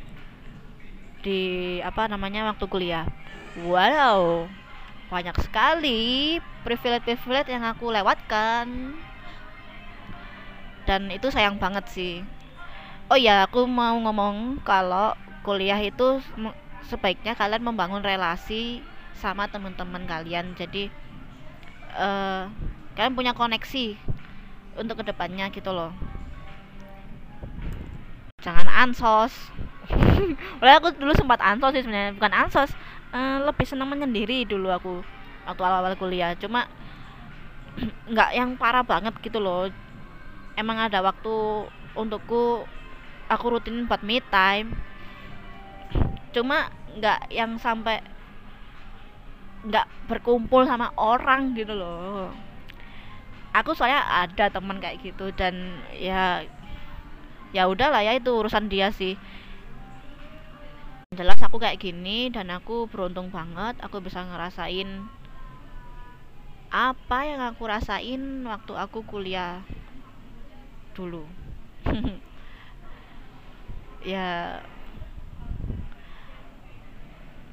di 1.21 1.79
apa 1.85 2.09
namanya 2.09 2.49
waktu 2.51 2.65
kuliah. 2.67 3.05
Wow 3.63 4.49
banyak 5.13 5.37
sekali 5.45 6.41
privilege-privilege 6.65 7.53
yang 7.53 7.69
aku 7.69 7.93
lewatkan 7.93 8.97
dan 10.89 11.11
itu 11.11 11.31
sayang 11.31 11.59
banget 11.59 11.87
sih. 11.91 12.15
Oh 13.13 13.19
ya 13.19 13.45
aku 13.47 13.69
mau 13.69 13.95
ngomong 14.01 14.63
kalau 14.65 15.15
kuliah 15.43 15.79
itu 15.79 16.23
sebaiknya 16.87 17.35
kalian 17.35 17.63
membangun 17.63 18.03
relasi 18.03 18.83
sama 19.19 19.47
teman-teman 19.51 20.07
kalian. 20.09 20.57
Jadi 20.57 20.89
uh, 21.95 22.49
kalian 22.97 23.15
punya 23.15 23.33
koneksi 23.37 23.95
untuk 24.79 25.03
ke 25.03 25.05
depannya 25.13 25.53
gitu 25.53 25.71
loh. 25.71 25.93
Jangan 28.43 28.67
ansos. 28.67 29.35
Oleh 30.63 30.75
aku 30.79 30.95
dulu 30.97 31.13
sempat 31.15 31.39
ansos 31.43 31.75
sih 31.77 31.83
sebenarnya 31.85 32.17
bukan 32.17 32.33
ansos. 32.33 32.71
Uh, 33.13 33.45
lebih 33.45 33.69
senang 33.69 33.93
menyendiri 33.93 34.49
dulu 34.49 34.73
aku 34.73 35.05
waktu 35.45 35.63
awal-awal 35.63 35.95
kuliah. 36.01 36.35
Cuma 36.35 36.67
nggak 38.13 38.31
yang 38.35 38.57
parah 38.57 38.83
banget 38.83 39.15
gitu 39.21 39.39
loh 39.39 39.69
emang 40.57 40.89
ada 40.89 41.01
waktu 41.01 41.67
untukku 41.97 42.65
aku 43.29 43.45
rutin 43.49 43.89
buat 43.89 44.05
me 44.05 44.21
time. 44.29 44.77
Cuma 46.33 46.73
nggak 46.93 47.33
yang 47.33 47.57
sampai 47.57 48.05
nggak 49.63 49.87
berkumpul 50.11 50.67
sama 50.67 50.91
orang 50.99 51.57
gitu 51.57 51.73
loh. 51.73 52.33
Aku 53.53 53.77
soalnya 53.77 54.05
ada 54.09 54.49
teman 54.49 54.81
kayak 54.81 55.05
gitu 55.05 55.29
dan 55.37 55.81
ya 55.93 56.45
ya 57.53 57.69
udahlah 57.69 58.01
ya 58.01 58.17
itu 58.17 58.33
urusan 58.33 58.69
dia 58.69 58.89
sih. 58.93 59.17
Jelas 61.13 61.37
aku 61.45 61.61
kayak 61.61 61.77
gini 61.77 62.33
dan 62.33 62.49
aku 62.49 62.89
beruntung 62.89 63.29
banget 63.29 63.77
aku 63.85 64.01
bisa 64.01 64.25
ngerasain 64.25 65.05
apa 66.73 67.29
yang 67.29 67.45
aku 67.45 67.69
rasain 67.69 68.49
waktu 68.49 68.73
aku 68.73 69.05
kuliah 69.05 69.61
dulu. 70.95 71.25
Ya 74.03 74.59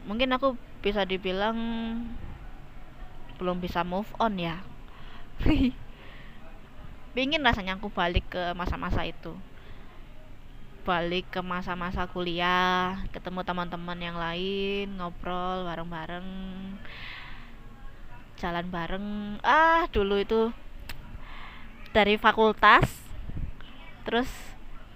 mungkin 0.09 0.33
aku 0.33 0.57
bisa 0.81 1.05
dibilang 1.05 1.53
belum 3.37 3.61
bisa 3.61 3.85
move 3.85 4.09
on 4.17 4.41
ya. 4.41 4.57
Pingin 7.13 7.45
rasanya 7.45 7.77
aku 7.77 7.93
balik 7.93 8.25
ke 8.33 8.57
masa-masa 8.57 9.05
itu. 9.05 9.37
Balik 10.81 11.29
ke 11.29 11.45
masa-masa 11.45 12.09
kuliah 12.09 12.97
ketemu 13.13 13.45
teman-teman 13.45 13.99
yang 14.01 14.17
lain 14.17 14.97
ngobrol 14.97 15.69
bareng-bareng 15.69 16.27
jalan 18.41 18.65
bareng. 18.73 19.37
Ah 19.45 19.85
dulu 19.93 20.17
itu 20.17 20.49
dari 21.93 22.17
fakultas 22.17 23.08
terus 24.09 24.29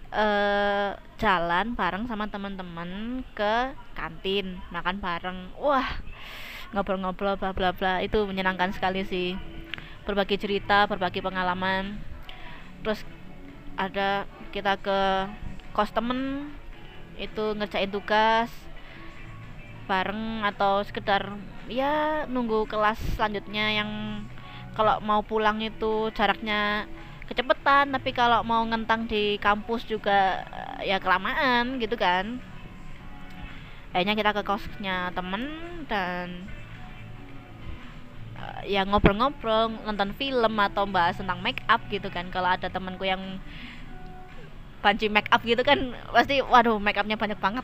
uh, 0.10 0.97
jalan 1.21 1.78
bareng 1.78 2.10
sama 2.10 2.26
teman-teman 2.26 3.21
ke 3.38 3.78
kantin 3.93 4.58
makan 4.73 4.97
bareng. 4.97 5.54
Wah 5.62 5.86
ngobrol-ngobrol 6.73 7.38
bla 7.38 7.54
bla 7.54 7.69
bla. 7.78 8.02
Itu 8.02 8.26
menyenangkan 8.26 8.73
sekali 8.73 9.06
sih. 9.06 9.38
Berbagi 10.10 10.41
cerita 10.41 10.89
berbagi 10.89 11.21
pengalaman. 11.21 12.02
Terus 12.82 13.06
ada 13.78 14.26
kita 14.49 14.82
ke 14.82 15.30
kos 15.78 15.93
temen 15.93 16.49
itu 17.21 17.54
ngerjain 17.54 17.93
tugas 17.93 18.49
bareng 19.86 20.41
atau 20.41 20.82
sekedar 20.82 21.38
ya 21.69 22.26
nunggu 22.26 22.65
kelas 22.65 22.97
selanjutnya 23.13 23.78
yang 23.78 23.89
kalau 24.73 24.97
mau 25.06 25.21
pulang 25.21 25.62
itu 25.62 26.10
jaraknya 26.17 26.89
kecepetan 27.27 27.91
tapi 27.93 28.12
kalau 28.12 28.43
mau 28.43 28.63
ngentang 28.67 29.07
di 29.07 29.39
kampus 29.39 29.88
juga 29.88 30.43
eh, 30.79 30.91
ya 30.91 30.97
kelamaan 30.99 31.79
gitu 31.79 31.95
kan. 31.95 32.39
Akhirnya 33.93 34.17
kita 34.17 34.31
ke 34.33 34.41
kosnya 34.41 35.13
temen 35.13 35.45
dan 35.86 36.49
uh, 38.41 38.65
ya 38.65 38.81
ngobrol-ngobrol 38.89 39.69
nonton 39.86 40.17
film 40.17 40.57
atau 40.57 40.89
bahas 40.89 41.21
tentang 41.21 41.38
make 41.45 41.62
up 41.69 41.81
gitu 41.93 42.09
kan. 42.09 42.25
Kalau 42.33 42.49
ada 42.49 42.73
temanku 42.73 43.05
yang 43.05 43.38
panci 44.81 45.07
make 45.07 45.29
up 45.31 45.39
gitu 45.45 45.62
kan 45.63 45.95
pasti 46.12 46.43
waduh 46.43 46.81
make 46.81 46.97
upnya 46.97 47.15
banyak 47.15 47.38
banget. 47.38 47.63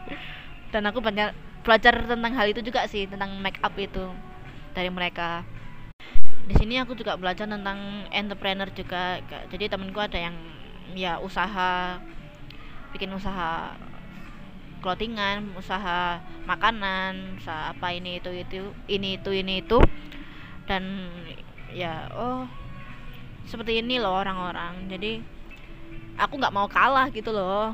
Dan 0.72 0.88
aku 0.88 1.04
banyak 1.04 1.36
belajar 1.64 2.04
tentang 2.04 2.32
hal 2.36 2.46
itu 2.52 2.60
juga 2.60 2.84
sih 2.84 3.08
tentang 3.08 3.36
make 3.40 3.60
up 3.64 3.72
itu 3.80 4.12
dari 4.76 4.92
mereka 4.92 5.46
di 6.44 6.54
sini 6.60 6.76
aku 6.76 6.92
juga 6.92 7.16
belajar 7.16 7.48
tentang 7.48 8.04
entrepreneur 8.12 8.68
juga 8.68 9.20
jadi 9.48 9.72
temenku 9.72 9.96
ada 9.96 10.20
yang 10.20 10.36
ya 10.92 11.16
usaha 11.16 11.96
bikin 12.92 13.10
usaha 13.16 13.72
clothingan 14.84 15.56
usaha 15.56 16.20
makanan 16.44 17.40
usaha 17.40 17.72
apa 17.72 17.96
ini 17.96 18.20
itu 18.20 18.28
itu 18.28 18.60
ini 18.84 19.16
itu 19.16 19.30
ini 19.32 19.64
itu. 19.64 19.80
Dan 20.68 21.08
ya 21.72 22.12
oh 22.12 22.44
seperti 23.48 23.80
ini 23.80 23.96
loh 23.96 24.12
orang-orang. 24.20 24.84
Jadi 24.92 25.24
aku 26.20 26.36
nggak 26.36 26.52
mau 26.52 26.68
kalah 26.68 27.08
gitu 27.08 27.32
loh. 27.32 27.72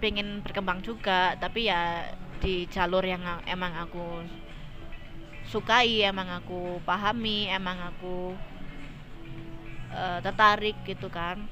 Pengen 0.00 0.40
berkembang 0.40 0.80
juga 0.80 1.36
tapi 1.36 1.68
ya 1.68 2.08
di 2.40 2.64
jalur 2.72 3.04
yang 3.04 3.20
emang 3.44 3.76
aku 3.76 4.24
sukai 5.50 6.06
emang 6.06 6.30
aku 6.30 6.78
pahami 6.86 7.50
emang 7.50 7.74
aku 7.82 8.38
uh, 9.90 10.18
tertarik 10.22 10.78
gitu 10.86 11.10
kan. 11.10 11.42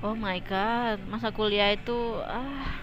Oh 0.00 0.16
my 0.16 0.40
god 0.40 0.96
masa 1.12 1.28
kuliah 1.28 1.76
itu 1.76 2.16
ah 2.24 2.80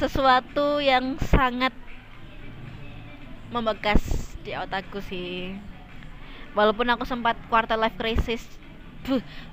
sesuatu 0.00 0.80
yang 0.80 1.20
sangat 1.28 1.74
membekas 3.52 4.32
di 4.40 4.56
otakku 4.56 5.04
sih. 5.04 5.52
Walaupun 6.56 6.88
aku 6.88 7.04
sempat 7.04 7.36
quarter 7.52 7.76
life 7.76 8.00
crisis 8.00 8.42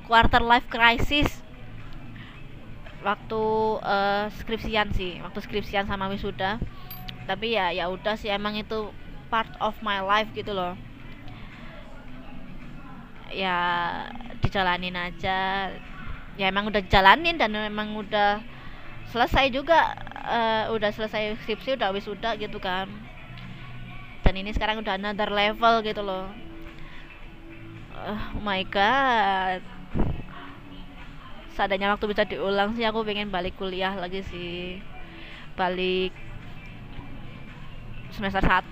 quarter 0.07 0.41
life 0.43 0.67
crisis 0.67 1.41
waktu 3.05 3.43
uh, 3.85 4.25
skripsian 4.41 4.89
sih 4.97 5.21
waktu 5.21 5.39
skripsian 5.45 5.85
sama 5.85 6.09
wisuda 6.09 6.57
tapi 7.25 7.57
ya 7.57 7.73
ya 7.73 7.89
udah 7.89 8.15
sih 8.17 8.29
emang 8.29 8.57
itu 8.57 8.93
part 9.33 9.49
of 9.61 9.73
my 9.81 10.01
life 10.01 10.29
gitu 10.33 10.53
loh. 10.53 10.77
Ya 13.33 13.57
dijalanin 14.39 14.95
aja. 14.95 15.73
Ya 16.35 16.45
emang 16.51 16.69
udah 16.69 16.83
jalanin 16.85 17.39
dan 17.39 17.51
emang 17.55 17.95
udah 17.97 18.43
selesai 19.09 19.49
juga 19.49 19.95
uh, 20.25 20.73
udah 20.75 20.91
selesai 20.91 21.39
skripsi 21.43 21.79
udah 21.79 21.89
wis 21.95 22.05
udah 22.05 22.37
gitu 22.37 22.61
kan. 22.61 22.87
Dan 24.25 24.33
ini 24.41 24.51
sekarang 24.53 24.81
udah 24.81 24.97
another 24.97 25.29
level 25.29 25.81
gitu 25.85 26.01
loh. 26.01 26.29
Uh, 27.95 28.17
oh 28.35 28.41
my 28.43 28.61
god. 28.67 29.61
Seadanya 31.55 31.95
waktu 31.95 32.05
bisa 32.11 32.27
diulang 32.27 32.75
sih 32.75 32.83
aku 32.83 33.07
pengen 33.07 33.31
balik 33.31 33.55
kuliah 33.55 33.95
lagi 33.95 34.21
sih. 34.27 34.83
Balik 35.55 36.11
semester 38.15 38.39
1 38.39 38.71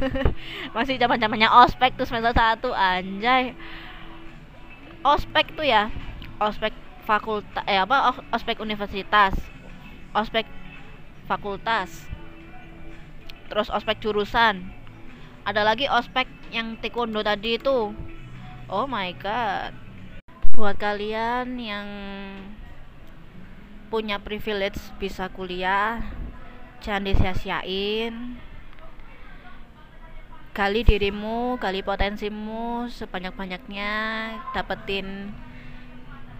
masih 0.76 1.00
zaman 1.00 1.16
zamannya 1.16 1.48
ospek 1.48 1.96
tuh 1.96 2.04
semester 2.04 2.36
1 2.36 2.60
anjay. 2.70 3.56
Ospek 5.04 5.56
tuh 5.56 5.64
ya 5.64 5.88
ospek 6.40 6.76
fakultas 7.04 7.64
eh 7.68 7.76
apa 7.76 8.16
ospek 8.32 8.60
universitas 8.64 9.36
ospek 10.16 10.48
fakultas 11.24 12.08
terus 13.48 13.72
ospek 13.72 14.00
jurusan. 14.00 14.72
Ada 15.44 15.60
lagi 15.60 15.84
ospek 15.88 16.24
yang 16.52 16.80
taekwondo 16.80 17.20
tadi 17.20 17.60
itu 17.60 17.92
oh 18.68 18.86
my 18.88 19.12
god. 19.20 19.72
Buat 20.54 20.78
kalian 20.78 21.58
yang 21.58 21.88
punya 23.92 24.18
privilege 24.18 24.80
bisa 24.96 25.28
kuliah 25.30 26.00
jangan 26.84 27.08
disia-siain. 27.08 28.36
Gali 30.52 30.84
dirimu 30.84 31.56
gali 31.56 31.80
potensimu 31.80 32.86
sebanyak-banyaknya 32.92 33.92
dapetin 34.54 35.32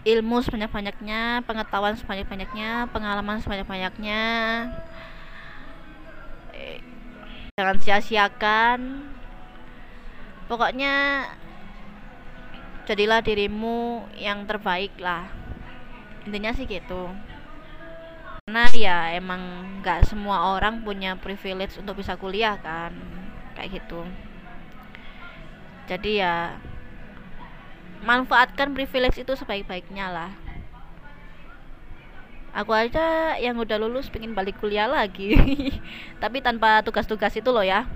ilmu 0.05 0.37
sebanyak-banyaknya 0.45 1.43
pengetahuan 1.49 1.97
sebanyak-banyaknya 1.97 2.93
pengalaman 2.93 3.41
sebanyak-banyaknya. 3.41 4.23
Jangan 7.57 7.77
sia-siakan. 7.81 8.79
Pokoknya 10.45 11.25
jadilah 12.85 13.19
dirimu 13.25 14.05
yang 14.13 14.45
terbaik 14.45 14.93
lah. 15.01 15.25
Intinya 16.29 16.53
sih 16.53 16.69
gitu 16.69 17.09
karena 18.45 18.69
ya 18.77 18.97
emang 19.17 19.41
nggak 19.81 20.05
semua 20.05 20.53
orang 20.53 20.85
punya 20.85 21.17
privilege 21.17 21.81
untuk 21.81 21.97
bisa 21.97 22.13
kuliah 22.13 22.53
kan 22.61 22.93
kayak 23.57 23.81
gitu. 23.81 24.05
Jadi 25.89 26.21
ya 26.21 26.53
manfaatkan 28.05 28.77
privilege 28.77 29.17
itu 29.17 29.33
sebaik-baiknya 29.33 30.13
lah. 30.13 30.31
Aku 32.53 32.69
aja 32.69 33.33
yang 33.41 33.57
udah 33.57 33.81
lulus 33.81 34.13
pengen 34.13 34.37
balik 34.37 34.61
kuliah 34.61 34.85
lagi. 34.85 35.33
Tapi 36.23 36.37
tanpa 36.45 36.85
tugas-tugas 36.85 37.33
itu 37.33 37.49
loh 37.49 37.65
ya. 37.65 37.89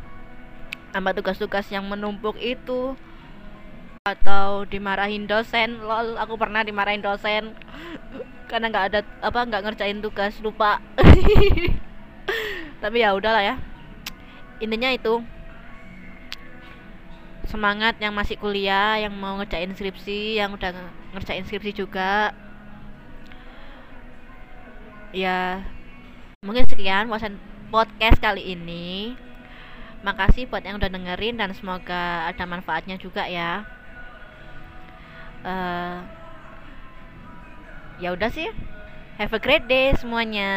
Tanpa 0.89 1.14
tugas-tugas 1.14 1.70
yang 1.70 1.86
menumpuk 1.86 2.41
itu. 2.41 2.97
Atau 4.02 4.66
dimarahin 4.66 5.30
dosen 5.30 5.78
lol 5.86 6.18
aku 6.18 6.41
pernah 6.41 6.66
dimarahin 6.66 7.06
dosen 7.06 7.54
karena 8.50 8.66
nggak 8.74 8.86
ada 8.89 9.00
apa 9.22 9.39
nggak 9.45 9.64
ngerjain 9.70 10.02
tugas 10.02 10.34
lupa. 10.41 10.82
Tapi 12.82 12.97
ya 12.97 13.14
udahlah 13.14 13.45
ya. 13.45 13.56
Intinya 14.58 14.89
itu 14.89 15.22
semangat 17.45 17.97
yang 18.02 18.14
masih 18.14 18.38
kuliah 18.38 18.97
yang 19.02 19.14
mau 19.14 19.38
ngerjain 19.41 19.74
skripsi 19.74 20.41
yang 20.41 20.54
udah 20.58 20.74
ngerjain 21.14 21.45
skripsi 21.45 21.72
juga. 21.78 22.34
Ya 25.14 25.66
mungkin 26.41 26.66
sekian 26.66 27.06
podcast 27.70 28.18
kali 28.18 28.58
ini. 28.58 29.14
Makasih 30.02 30.47
buat 30.47 30.64
yang 30.64 30.80
udah 30.80 30.89
dengerin 30.89 31.38
dan 31.38 31.52
semoga 31.54 32.26
ada 32.26 32.43
manfaatnya 32.50 32.95
juga 32.97 33.28
ya. 33.30 33.68
Uh, 35.43 36.18
ya 38.00 38.16
udah 38.16 38.32
sih. 38.32 38.47
Have 39.20 39.36
a 39.36 39.39
great 39.43 39.68
day 39.68 39.91
semuanya 40.00 40.47